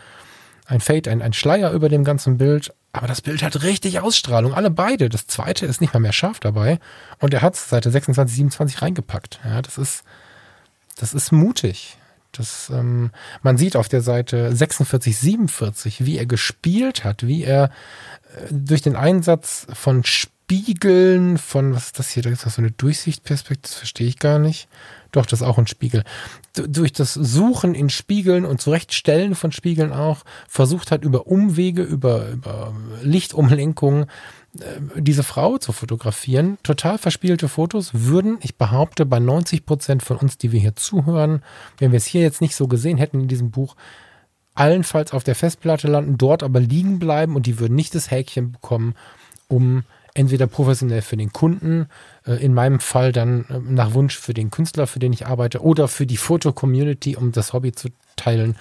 [0.67, 2.73] ein Fade, ein, ein Schleier über dem ganzen Bild.
[2.93, 4.55] Aber das Bild hat richtig Ausstrahlung.
[4.55, 5.09] Alle beide.
[5.09, 6.79] Das zweite ist nicht mal mehr scharf dabei.
[7.19, 9.41] Und er hat Seite 26, 27 reingepackt.
[9.45, 10.05] Ja, das ist,
[10.97, 11.97] das ist mutig.
[12.33, 13.11] Das, ähm,
[13.43, 17.71] man sieht auf der Seite 46, 47, wie er gespielt hat, wie er
[18.51, 22.23] durch den Einsatz von Spiegeln, von, was ist das hier?
[22.23, 24.69] Da ist das so eine Durchsichtperspektive, das verstehe ich gar nicht.
[25.13, 26.05] Doch, das ist auch ein Spiegel.
[26.55, 32.29] Durch das Suchen in Spiegeln und Zurechtstellen von Spiegeln auch, versucht hat über Umwege, über,
[32.29, 34.07] über Lichtumlenkungen
[34.59, 36.59] äh, diese Frau zu fotografieren.
[36.63, 41.43] Total verspielte Fotos würden, ich behaupte, bei 90 Prozent von uns, die wir hier zuhören,
[41.79, 43.77] wenn wir es hier jetzt nicht so gesehen hätten in diesem Buch,
[44.55, 48.53] allenfalls auf der Festplatte landen, dort aber liegen bleiben und die würden nicht das Häkchen
[48.53, 48.95] bekommen,
[49.49, 49.85] um
[50.15, 51.89] entweder professionell für den Kunden,
[52.27, 55.63] äh, in meinem Fall dann äh, nach Wunsch für den Künstler, für den ich arbeite,
[55.63, 58.57] oder für die Foto-Community, um das Hobby zu teilen.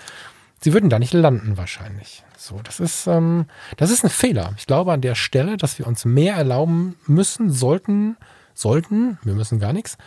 [0.62, 2.24] Sie würden da nicht landen wahrscheinlich.
[2.38, 3.46] So, das ist, ähm,
[3.78, 4.54] das ist ein Fehler.
[4.58, 8.16] Ich glaube an der Stelle, dass wir uns mehr erlauben müssen, sollten,
[8.54, 9.98] sollten, wir müssen gar nichts,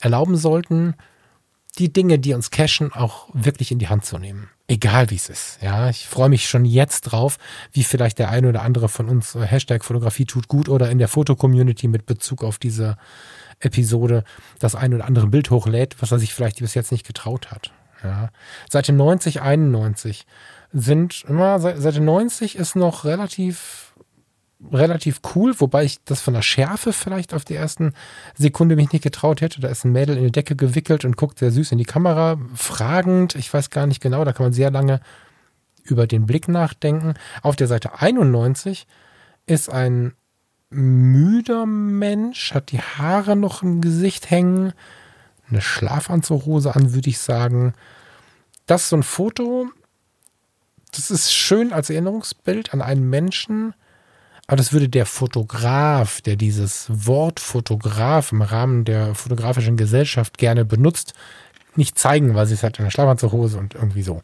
[0.00, 0.94] erlauben sollten,
[1.78, 4.48] die Dinge, die uns cashen, auch wirklich in die Hand zu nehmen.
[4.68, 5.58] Egal wie es ist.
[5.62, 7.38] Ja, ich freue mich schon jetzt drauf,
[7.72, 10.98] wie vielleicht der eine oder andere von uns äh, Hashtag Fotografie tut gut oder in
[10.98, 12.96] der Foto-Community mit Bezug auf diese
[13.58, 14.24] Episode
[14.58, 17.72] das ein oder andere Bild hochlädt, was er sich vielleicht bis jetzt nicht getraut hat.
[18.02, 18.30] Ja.
[18.70, 20.26] Seite 90, 91
[20.72, 23.89] sind immer, Seite 90 ist noch relativ,
[24.72, 27.94] relativ cool, wobei ich das von der Schärfe vielleicht auf die ersten
[28.36, 29.60] Sekunde mich nicht getraut hätte.
[29.60, 32.38] Da ist ein Mädel in die Decke gewickelt und guckt sehr süß in die Kamera,
[32.54, 33.34] fragend.
[33.34, 35.00] Ich weiß gar nicht genau, da kann man sehr lange
[35.82, 37.14] über den Blick nachdenken.
[37.42, 38.86] Auf der Seite 91
[39.46, 40.12] ist ein
[40.70, 44.72] müder Mensch, hat die Haare noch im Gesicht hängen,
[45.48, 47.74] eine Schlafanzughose an, würde ich sagen.
[48.66, 49.68] Das ist so ein Foto,
[50.92, 53.74] das ist schön als Erinnerungsbild an einen Menschen,
[54.50, 60.64] aber das würde der Fotograf, der dieses Wort Fotograf im Rahmen der fotografischen Gesellschaft gerne
[60.64, 61.14] benutzt,
[61.76, 64.22] nicht zeigen, weil sie es hat in der Schlafanzughose und irgendwie so.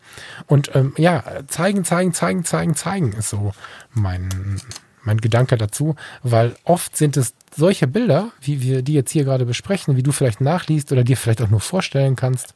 [0.48, 3.52] Und ähm, ja, zeigen, zeigen, zeigen, zeigen, zeigen ist so
[3.92, 4.60] mein,
[5.04, 9.46] mein Gedanke dazu, weil oft sind es solche Bilder, wie wir die jetzt hier gerade
[9.46, 12.52] besprechen, wie du vielleicht nachliest oder dir vielleicht auch nur vorstellen kannst,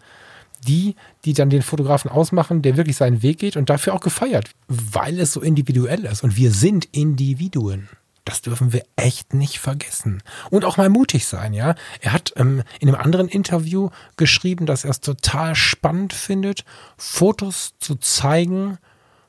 [0.66, 0.94] die,
[1.24, 5.18] die dann den Fotografen ausmachen, der wirklich seinen Weg geht und dafür auch gefeiert, weil
[5.18, 6.22] es so individuell ist.
[6.22, 7.88] Und wir sind Individuen.
[8.24, 10.22] Das dürfen wir echt nicht vergessen.
[10.50, 11.74] Und auch mal mutig sein, ja.
[12.00, 16.64] Er hat ähm, in einem anderen Interview geschrieben, dass er es total spannend findet,
[16.96, 18.78] Fotos zu zeigen,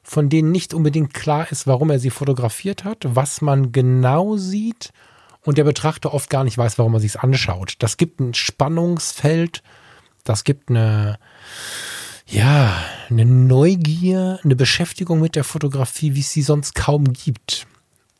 [0.03, 4.91] von denen nicht unbedingt klar ist, warum er sie fotografiert hat, was man genau sieht
[5.43, 7.75] und der Betrachter oft gar nicht weiß, warum er sich anschaut.
[7.79, 9.63] Das gibt ein Spannungsfeld,
[10.23, 11.17] das gibt eine,
[12.27, 12.75] ja,
[13.09, 17.67] eine Neugier, eine Beschäftigung mit der Fotografie, wie es sie sonst kaum gibt.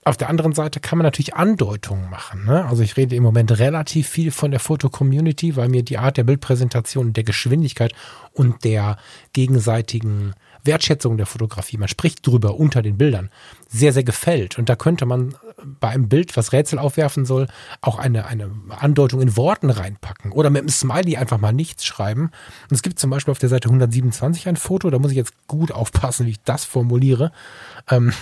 [0.04, 2.46] Auf der anderen Seite kann man natürlich Andeutungen machen.
[2.46, 2.66] Ne?
[2.66, 6.24] Also ich rede im Moment relativ viel von der Foto-Community, weil mir die Art der
[6.24, 7.94] Bildpräsentation, der Geschwindigkeit
[8.34, 8.98] und der
[9.34, 10.34] gegenseitigen
[10.64, 13.30] Wertschätzung der Fotografie, man spricht drüber unter den Bildern,
[13.68, 14.58] sehr, sehr gefällt.
[14.58, 15.36] Und da könnte man
[15.80, 17.48] bei einem Bild, was Rätsel aufwerfen soll,
[17.82, 22.32] auch eine, eine Andeutung in Worten reinpacken oder mit einem Smiley einfach mal nichts schreiben.
[22.70, 25.34] Und es gibt zum Beispiel auf der Seite 127 ein Foto, da muss ich jetzt
[25.48, 27.32] gut aufpassen, wie ich das formuliere.
[27.90, 28.14] Ähm,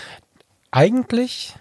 [0.70, 1.54] eigentlich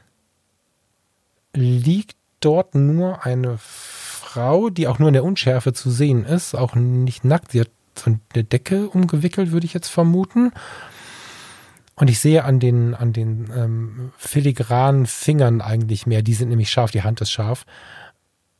[1.53, 6.75] liegt dort nur eine Frau, die auch nur in der Unschärfe zu sehen ist, auch
[6.75, 7.51] nicht nackt.
[7.51, 10.51] Sie hat von der Decke umgewickelt, würde ich jetzt vermuten.
[11.95, 16.69] Und ich sehe an den, an den ähm, filigranen Fingern eigentlich mehr, die sind nämlich
[16.69, 17.65] scharf, die Hand ist scharf,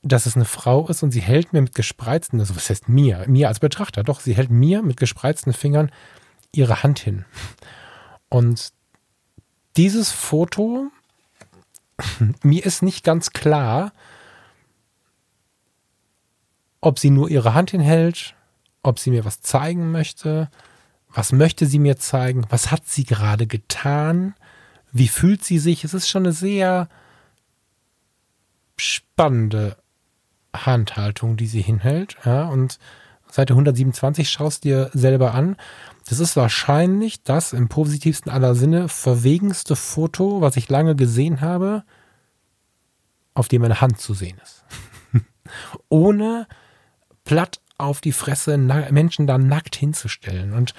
[0.01, 3.25] dass es eine Frau ist und sie hält mir mit gespreizten, also was heißt mir,
[3.27, 5.91] mir als Betrachter, doch, sie hält mir mit gespreizten Fingern
[6.51, 7.25] ihre Hand hin.
[8.29, 8.71] Und
[9.75, 10.88] dieses Foto,
[12.41, 13.91] mir ist nicht ganz klar,
[16.81, 18.35] ob sie nur ihre Hand hinhält
[18.88, 20.49] ob sie mir was zeigen möchte.
[21.09, 22.45] Was möchte sie mir zeigen?
[22.49, 24.35] Was hat sie gerade getan?
[24.91, 25.83] Wie fühlt sie sich?
[25.83, 26.89] Es ist schon eine sehr
[28.77, 29.77] spannende
[30.55, 32.17] Handhaltung, die sie hinhält.
[32.25, 32.79] Ja, und
[33.29, 35.57] Seite 127 schaust dir selber an.
[36.07, 41.83] Das ist wahrscheinlich das im positivsten aller Sinne verwegenste Foto, was ich lange gesehen habe,
[43.33, 44.63] auf dem eine Hand zu sehen ist.
[45.89, 46.47] Ohne
[47.25, 50.53] platt auf die Fresse Menschen da nackt hinzustellen.
[50.53, 50.73] Und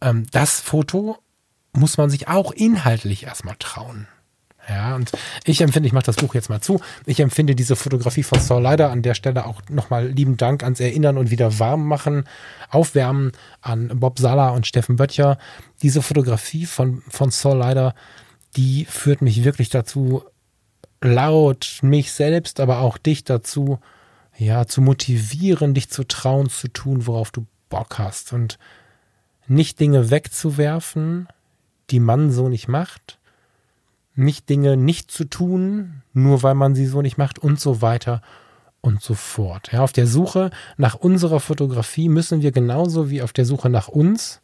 [0.00, 1.18] ähm, das Foto
[1.72, 4.06] muss man sich auch inhaltlich erstmal trauen.
[4.68, 5.10] Ja, und
[5.44, 8.62] ich empfinde, ich mache das Buch jetzt mal zu, ich empfinde diese Fotografie von Saul
[8.62, 12.28] leider an der Stelle auch nochmal lieben Dank ans Erinnern und wieder warm machen,
[12.70, 15.36] aufwärmen an Bob Sala und Steffen Böttcher.
[15.82, 17.94] Diese Fotografie von, von Saul leider,
[18.56, 20.22] die führt mich wirklich dazu,
[21.00, 23.80] laut mich selbst, aber auch dich dazu,
[24.44, 28.58] ja, zu motivieren, dich zu trauen, zu tun, worauf du Bock hast und
[29.46, 31.28] nicht Dinge wegzuwerfen,
[31.90, 33.18] die man so nicht macht,
[34.14, 38.22] nicht Dinge nicht zu tun, nur weil man sie so nicht macht und so weiter
[38.80, 39.72] und so fort.
[39.72, 43.88] Ja, auf der Suche nach unserer Fotografie müssen wir genauso wie auf der Suche nach
[43.88, 44.40] uns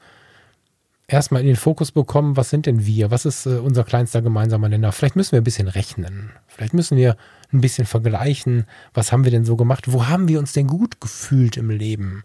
[1.08, 3.10] erstmal in den Fokus bekommen, was sind denn wir?
[3.10, 4.92] Was ist äh, unser kleinster gemeinsamer Nenner?
[4.92, 6.30] Vielleicht müssen wir ein bisschen rechnen.
[6.46, 7.16] Vielleicht müssen wir
[7.52, 8.66] ein bisschen vergleichen.
[8.92, 9.92] Was haben wir denn so gemacht?
[9.92, 12.24] Wo haben wir uns denn gut gefühlt im Leben?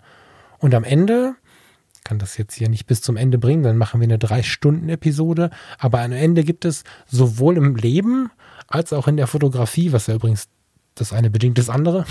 [0.60, 1.36] Und am Ende
[2.04, 5.50] kann das jetzt hier nicht bis zum Ende bringen, dann machen wir eine Drei-Stunden-Episode.
[5.78, 8.30] Aber am Ende gibt es sowohl im Leben
[8.68, 10.50] als auch in der Fotografie, was ja übrigens
[10.96, 12.06] das eine bedingt das andere,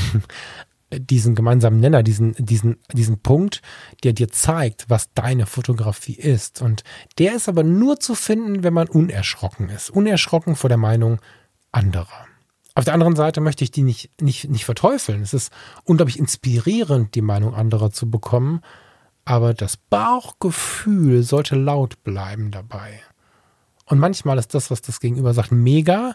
[0.92, 3.62] diesen gemeinsamen Nenner, diesen, diesen, diesen Punkt,
[4.02, 6.60] der dir zeigt, was deine Fotografie ist.
[6.60, 6.84] Und
[7.18, 9.90] der ist aber nur zu finden, wenn man unerschrocken ist.
[9.90, 11.20] Unerschrocken vor der Meinung
[11.70, 12.26] anderer.
[12.74, 15.22] Auf der anderen Seite möchte ich die nicht, nicht, nicht verteufeln.
[15.22, 15.52] Es ist
[15.84, 18.62] unglaublich inspirierend, die Meinung anderer zu bekommen.
[19.24, 23.00] Aber das Bauchgefühl sollte laut bleiben dabei.
[23.84, 26.14] Und manchmal ist das, was das Gegenüber sagt, mega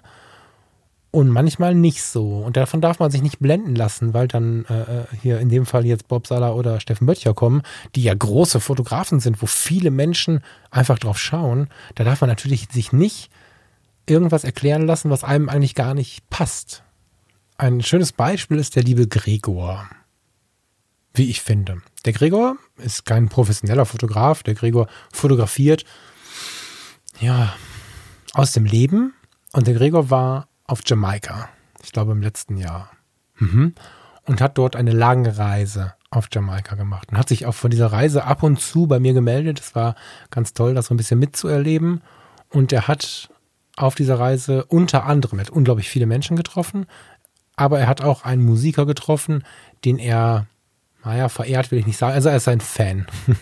[1.12, 2.40] und manchmal nicht so.
[2.40, 5.66] Und davon darf man sich nicht blenden lassen, weil dann äh, äh, hier in dem
[5.66, 7.62] Fall jetzt Bob Sala oder Steffen Böttcher kommen,
[7.96, 11.70] die ja große Fotografen sind, wo viele Menschen einfach drauf schauen.
[11.96, 13.30] Da darf man natürlich sich nicht
[14.08, 16.84] irgendwas erklären lassen, was einem eigentlich gar nicht passt.
[17.58, 19.88] Ein schönes Beispiel ist der liebe Gregor.
[21.14, 21.82] Wie ich finde.
[22.06, 24.44] Der Gregor ist kein professioneller Fotograf.
[24.44, 25.84] Der Gregor fotografiert,
[27.20, 27.54] ja,
[28.34, 29.14] aus dem Leben.
[29.52, 31.50] Und der Gregor war auf Jamaika.
[31.84, 32.92] Ich glaube im letzten Jahr.
[33.38, 33.74] Mhm.
[34.26, 37.12] Und hat dort eine lange Reise auf Jamaika gemacht.
[37.12, 39.60] Und hat sich auch von dieser Reise ab und zu bei mir gemeldet.
[39.60, 39.96] Es war
[40.30, 42.02] ganz toll, das so ein bisschen mitzuerleben.
[42.50, 43.30] Und er hat
[43.78, 46.88] auf dieser Reise unter anderem, er hat unglaublich viele Menschen getroffen,
[47.56, 49.44] aber er hat auch einen Musiker getroffen,
[49.86, 50.48] den er,
[51.04, 53.08] naja, verehrt will ich nicht sagen, also er ist ein Fan.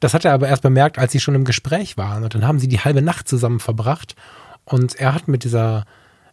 [0.00, 2.24] Das hat er aber erst bemerkt, als sie schon im Gespräch waren.
[2.24, 4.16] Und dann haben sie die halbe Nacht zusammen verbracht.
[4.64, 5.84] Und er hat mit dieser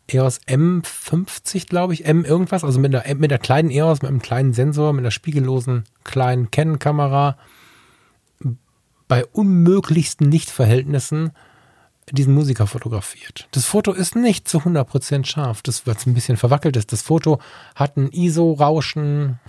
[0.07, 4.21] EOS M50, glaube ich, M irgendwas, also mit der, mit der kleinen EOS, mit einem
[4.21, 7.37] kleinen Sensor, mit einer spiegellosen kleinen Canon-Kamera,
[9.07, 11.31] bei unmöglichsten Lichtverhältnissen
[12.11, 13.47] diesen Musiker fotografiert.
[13.51, 16.91] Das Foto ist nicht zu 100% scharf, das wird ein bisschen verwackelt ist.
[16.91, 17.39] Das Foto
[17.75, 19.39] hat ein ISO-Rauschen,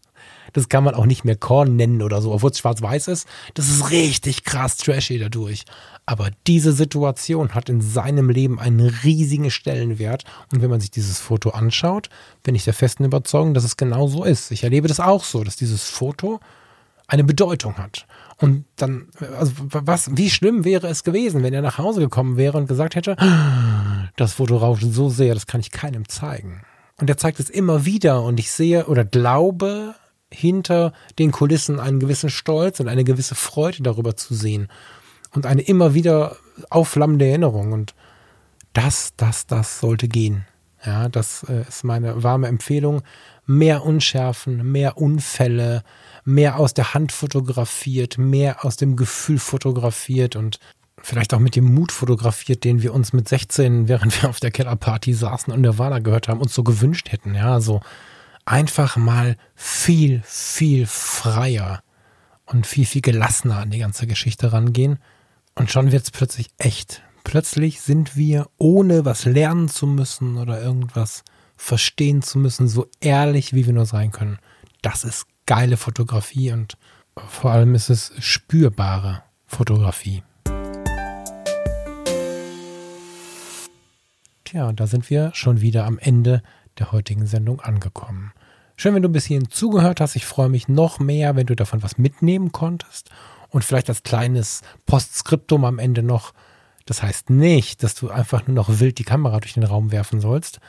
[0.52, 3.28] das kann man auch nicht mehr Korn nennen oder so, obwohl es schwarz-weiß ist.
[3.54, 5.64] Das ist richtig krass trashy dadurch.
[6.06, 10.24] Aber diese Situation hat in seinem Leben einen riesigen Stellenwert.
[10.50, 12.08] Und wenn man sich dieses Foto anschaut,
[12.42, 14.50] bin ich der festen Überzeugung, dass es genau so ist.
[14.50, 16.40] Ich erlebe das auch so, dass dieses Foto
[17.08, 18.06] eine Bedeutung hat.
[18.36, 22.56] Und dann, also was, wie schlimm wäre es gewesen, wenn er nach Hause gekommen wäre
[22.56, 23.16] und gesagt hätte,
[24.16, 26.62] das Foto rauscht so sehr, das kann ich keinem zeigen.
[27.00, 29.94] Und er zeigt es immer wieder und ich sehe oder glaube
[30.30, 34.68] hinter den Kulissen einen gewissen Stolz und eine gewisse Freude darüber zu sehen
[35.34, 36.36] und eine immer wieder
[36.70, 37.72] aufflammende Erinnerung.
[37.72, 37.94] Und
[38.72, 40.46] das, das, das sollte gehen.
[40.84, 43.02] Ja, das äh, ist meine warme Empfehlung.
[43.46, 45.82] Mehr Unschärfen, mehr Unfälle,
[46.24, 50.58] mehr aus der Hand fotografiert, mehr aus dem Gefühl fotografiert und
[51.02, 54.50] vielleicht auch mit dem Mut fotografiert, den wir uns mit 16, während wir auf der
[54.50, 57.34] Kellerparty saßen und Nirvana gehört haben, uns so gewünscht hätten.
[57.34, 57.80] Ja, so
[58.44, 61.82] einfach mal viel, viel freier
[62.46, 64.98] und viel, viel gelassener an die ganze Geschichte rangehen.
[65.54, 67.02] Und schon wird es plötzlich echt.
[67.24, 71.24] Plötzlich sind wir, ohne was lernen zu müssen oder irgendwas
[71.56, 74.38] verstehen zu müssen, so ehrlich, wie wir nur sein können.
[74.80, 76.76] Das ist geile Fotografie und
[77.16, 80.22] vor allem ist es spürbare Fotografie.
[84.44, 86.42] Tja, da sind wir schon wieder am Ende
[86.78, 88.32] der heutigen Sendung angekommen.
[88.76, 90.16] Schön, wenn du bis hierhin zugehört hast.
[90.16, 93.08] Ich freue mich noch mehr, wenn du davon was mitnehmen konntest
[93.48, 96.34] und vielleicht als kleines Postskriptum am Ende noch.
[96.84, 100.20] Das heißt nicht, dass du einfach nur noch wild die Kamera durch den Raum werfen
[100.20, 100.60] sollst.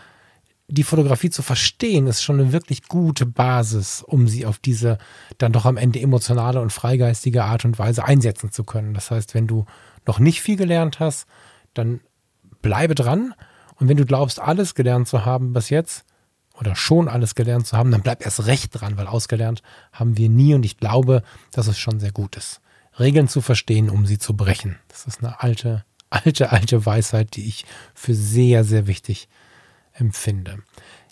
[0.71, 4.99] Die Fotografie zu verstehen ist schon eine wirklich gute Basis, um sie auf diese
[5.39, 8.93] dann doch am Ende emotionale und freigeistige Art und Weise einsetzen zu können.
[8.93, 9.65] Das heißt, wenn du
[10.05, 11.25] noch nicht viel gelernt hast,
[11.73, 12.01] dann
[12.61, 13.33] bleibe dran.
[13.75, 16.05] Und wenn du glaubst, alles gelernt zu haben bis jetzt,
[16.59, 19.63] oder schon alles gelernt zu haben, dann bleib erst recht dran, weil ausgelernt
[19.93, 22.61] haben wir nie und ich glaube, dass es schon sehr gut ist.
[22.99, 24.77] Regeln zu verstehen, um sie zu brechen.
[24.89, 29.29] Das ist eine alte, alte, alte Weisheit, die ich für sehr, sehr wichtig
[29.99, 30.59] empfinde.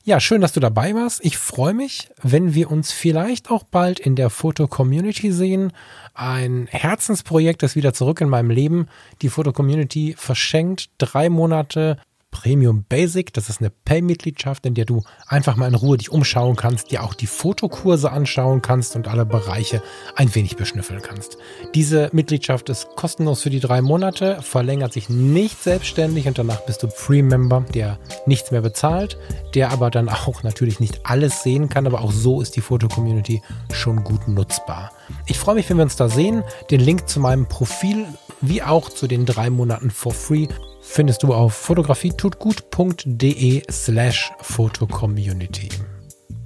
[0.08, 1.20] Ja, schön, dass du dabei warst.
[1.26, 5.74] Ich freue mich, wenn wir uns vielleicht auch bald in der Foto-Community sehen.
[6.14, 8.88] Ein Herzensprojekt ist wieder zurück in meinem Leben.
[9.22, 11.98] Die Foto-Community verschenkt drei Monate
[12.32, 13.34] Premium Basic.
[13.34, 17.04] Das ist eine Pay-Mitgliedschaft, in der du einfach mal in Ruhe dich umschauen kannst, dir
[17.04, 19.82] auch die Fotokurse anschauen kannst und alle Bereiche
[20.16, 21.38] ein wenig beschnüffeln kannst.
[21.74, 26.84] Diese Mitgliedschaft ist kostenlos für die drei Monate, verlängert sich nicht selbstständig und danach bist
[26.84, 29.18] du Free-Member, der nichts mehr bezahlt,
[29.56, 33.42] der aber dann auch natürlich nicht alles sehen kann, aber auch so ist die Foto-Community
[33.72, 34.92] schon gut nutzbar.
[35.26, 36.44] Ich freue mich, wenn wir uns da sehen.
[36.70, 38.06] Den Link zu meinem Profil
[38.42, 40.48] wie auch zu den drei Monaten for free
[40.88, 45.70] findest du auf fotografietutgut.de slash fotocommunity.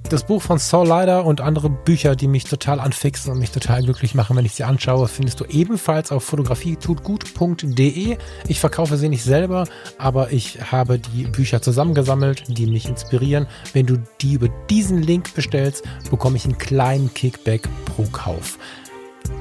[0.08, 3.82] Das Buch von Saul Leider und andere Bücher, die mich total anfixen und mich total
[3.82, 8.18] glücklich machen, wenn ich sie anschaue, findest du ebenfalls auf fotografietutgut.de.
[8.46, 9.66] Ich verkaufe sie nicht selber,
[9.96, 13.46] aber ich habe die Bücher zusammengesammelt, die mich inspirieren.
[13.72, 18.58] Wenn du die über diesen Link bestellst, bekomme ich einen kleinen Kickback pro Kauf.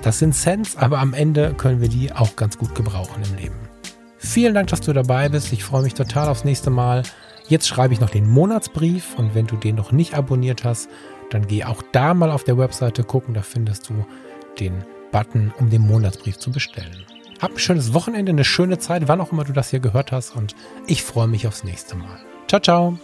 [0.03, 3.60] Das sind Cents, aber am Ende können wir die auch ganz gut gebrauchen im Leben.
[4.23, 5.51] Vielen Dank, dass du dabei bist.
[5.51, 7.01] Ich freue mich total aufs nächste Mal.
[7.47, 10.89] Jetzt schreibe ich noch den Monatsbrief und wenn du den noch nicht abonniert hast,
[11.31, 13.33] dann geh auch da mal auf der Webseite gucken.
[13.33, 14.05] Da findest du
[14.59, 17.03] den Button, um den Monatsbrief zu bestellen.
[17.41, 20.35] Hab ein schönes Wochenende, eine schöne Zeit, wann auch immer du das hier gehört hast
[20.35, 20.55] und
[20.85, 22.19] ich freue mich aufs nächste Mal.
[22.47, 22.99] Ciao, ciao.